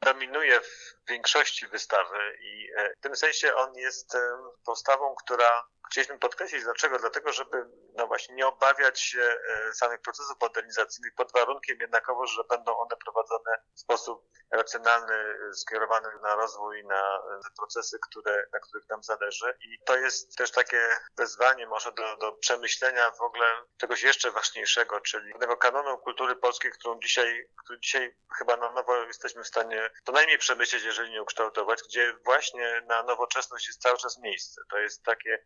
dominuje 0.00 0.60
w 0.60 1.08
większości 1.08 1.66
wystawy 1.66 2.38
i 2.40 2.70
e, 2.76 2.94
w 2.94 3.00
tym 3.00 3.16
sensie 3.16 3.54
on 3.54 3.74
jest 3.74 4.14
e, 4.14 4.38
postawą, 4.64 5.14
która 5.24 5.64
chcieliśmy 5.90 6.18
podkreślić. 6.18 6.64
Dlaczego? 6.64 6.98
Dlatego, 6.98 7.32
żeby 7.32 7.66
no 7.94 8.06
właśnie 8.06 8.34
nie 8.34 8.46
obawiać 8.46 9.00
się 9.00 9.20
e, 9.20 9.72
samych 9.72 10.00
procesów 10.00 10.36
modernizacyjnych 10.40 11.14
pod 11.14 11.32
warunkiem 11.32 11.78
jednakowo, 11.80 12.26
że 12.26 12.44
będą 12.44 12.78
one 12.78 12.96
prowadzone 13.04 13.62
w 13.74 13.80
sposób 13.80 14.30
racjonalny, 14.50 15.36
skierowany 15.52 16.08
na 16.22 16.34
rozwój, 16.34 16.84
na 16.84 17.22
procesy, 17.56 17.98
które, 18.08 18.46
na 18.52 18.58
których 18.58 18.88
nam 18.88 19.02
zależy. 19.02 19.54
I 19.60 19.78
to 19.84 19.96
jest 19.96 20.36
też 20.36 20.50
takie 20.50 20.96
wezwanie 21.16 21.66
może 21.66 21.92
do, 21.92 22.16
do 22.16 22.32
przemyślenia 22.32 23.10
w 23.10 23.20
ogóle 23.20 23.46
czegoś 23.76 24.02
jeszcze 24.02 24.30
ważniejszego, 24.30 25.00
czyli 25.00 25.32
pewnego 25.32 25.56
kanonu 25.56 25.98
kultury 25.98 26.36
polskiej, 26.36 26.72
którą 26.72 27.00
dzisiaj, 27.00 27.48
który 27.64 27.80
dzisiaj 27.80 28.16
chyba 28.38 28.49
na 28.56 28.72
nowo 28.72 29.04
jesteśmy 29.04 29.42
w 29.42 29.48
stanie 29.48 29.90
to 30.04 30.12
najmniej 30.12 30.38
przemyśleć, 30.38 30.82
jeżeli 30.84 31.10
nie 31.10 31.22
ukształtować, 31.22 31.82
gdzie 31.82 32.14
właśnie 32.24 32.82
na 32.86 33.02
nowoczesność 33.02 33.66
jest 33.66 33.82
cały 33.82 33.98
czas 33.98 34.18
miejsce. 34.18 34.60
To 34.70 34.78
jest 34.78 35.02
takie 35.02 35.44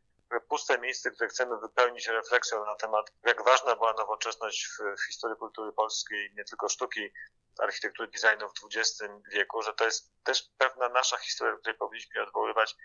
puste 0.49 0.79
miejsce, 0.79 1.11
które 1.11 1.29
chcemy 1.29 1.59
wypełnić 1.61 2.09
refleksją 2.09 2.65
na 2.67 2.75
temat, 2.75 3.13
jak 3.25 3.45
ważna 3.45 3.77
była 3.77 3.93
nowoczesność 3.93 4.67
w, 4.67 5.01
w 5.01 5.07
historii 5.07 5.37
kultury 5.37 5.73
polskiej, 5.73 6.33
nie 6.37 6.45
tylko 6.45 6.69
sztuki, 6.69 7.11
architektury, 7.59 8.09
designu 8.09 8.49
w 8.49 8.77
XX 8.77 9.13
wieku, 9.33 9.63
że 9.63 9.73
to 9.75 9.85
jest 9.85 10.13
też 10.25 10.43
pewna 10.59 10.89
nasza 10.89 11.17
historia, 11.17 11.57
której 11.57 11.79
powinniśmy 11.79 12.23
odwoływać 12.23 12.77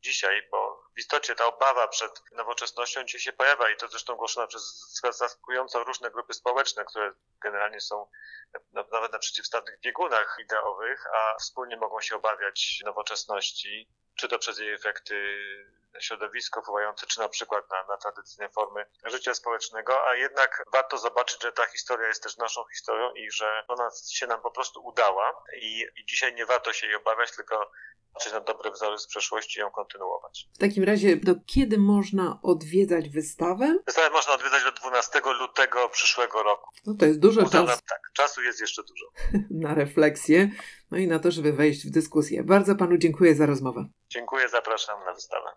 dzisiaj, 0.00 0.48
bo 0.50 0.69
istocie 1.00 1.34
ta 1.34 1.46
obawa 1.46 1.88
przed 1.88 2.22
nowoczesnością 2.32 3.04
dzisiaj 3.04 3.20
się 3.20 3.32
pojawia 3.32 3.70
i 3.70 3.76
to 3.76 3.88
zresztą 3.88 4.16
głoszona 4.16 4.46
przez 4.46 4.92
zaskakująco 5.02 5.84
różne 5.84 6.10
grupy 6.10 6.34
społeczne, 6.34 6.84
które 6.84 7.12
generalnie 7.42 7.80
są 7.80 8.06
nawet 8.92 9.12
na 9.12 9.18
przeciwstawnych 9.18 9.80
biegunach 9.80 10.36
ideowych, 10.40 11.06
a 11.14 11.36
wspólnie 11.38 11.76
mogą 11.76 12.00
się 12.00 12.16
obawiać 12.16 12.82
nowoczesności, 12.84 13.88
czy 14.14 14.28
to 14.28 14.38
przez 14.38 14.58
jej 14.58 14.72
efekty 14.72 15.14
środowisko 16.00 16.62
wpływające, 16.62 17.06
czy 17.06 17.20
na 17.20 17.28
przykład 17.28 17.70
na, 17.70 17.84
na 17.84 17.96
tradycyjne 17.96 18.48
formy 18.48 18.86
życia 19.04 19.34
społecznego, 19.34 20.08
a 20.08 20.14
jednak 20.14 20.64
warto 20.72 20.98
zobaczyć, 20.98 21.42
że 21.42 21.52
ta 21.52 21.66
historia 21.66 22.08
jest 22.08 22.22
też 22.22 22.36
naszą 22.36 22.64
historią 22.64 23.12
i 23.14 23.30
że 23.30 23.64
ona 23.68 23.90
się 24.10 24.26
nam 24.26 24.40
po 24.40 24.50
prostu 24.50 24.84
udała 24.84 25.42
i, 25.56 25.86
i 25.96 26.04
dzisiaj 26.04 26.34
nie 26.34 26.46
warto 26.46 26.72
się 26.72 26.86
jej 26.86 26.96
obawiać, 26.96 27.36
tylko 27.36 27.70
patrzeć 28.14 28.32
na 28.32 28.40
dobre 28.40 28.70
wzory 28.70 28.98
z 28.98 29.06
przeszłości 29.06 29.58
i 29.58 29.60
ją 29.60 29.70
kontynuować. 29.70 30.48
W 30.54 30.58
takim 30.58 30.84
razie 30.84 31.16
do 31.16 31.34
kiedy 31.46 31.78
można 31.78 32.38
odwiedzać 32.42 33.08
wystawę? 33.08 33.78
Wystawę 33.86 34.10
można 34.10 34.32
odwiedzać 34.32 34.64
do 34.64 34.72
12 34.72 35.20
lutego 35.40 35.88
przyszłego 35.88 36.42
roku. 36.42 36.70
No 36.86 36.94
to 36.98 37.06
jest 37.06 37.20
dużo 37.20 37.42
czasu. 37.42 37.66
Tak, 37.88 38.00
czasu 38.14 38.42
jest 38.42 38.60
jeszcze 38.60 38.82
dużo. 38.82 39.06
na 39.66 39.74
refleksję, 39.74 40.50
no 40.90 40.98
i 40.98 41.06
na 41.06 41.18
to, 41.18 41.30
żeby 41.30 41.52
wejść 41.52 41.86
w 41.86 41.90
dyskusję. 41.90 42.44
Bardzo 42.44 42.76
panu 42.76 42.98
dziękuję 42.98 43.34
za 43.34 43.46
rozmowę. 43.46 43.84
Dziękuję, 44.08 44.48
zapraszam 44.48 45.04
na 45.04 45.14
wystawę. 45.14 45.50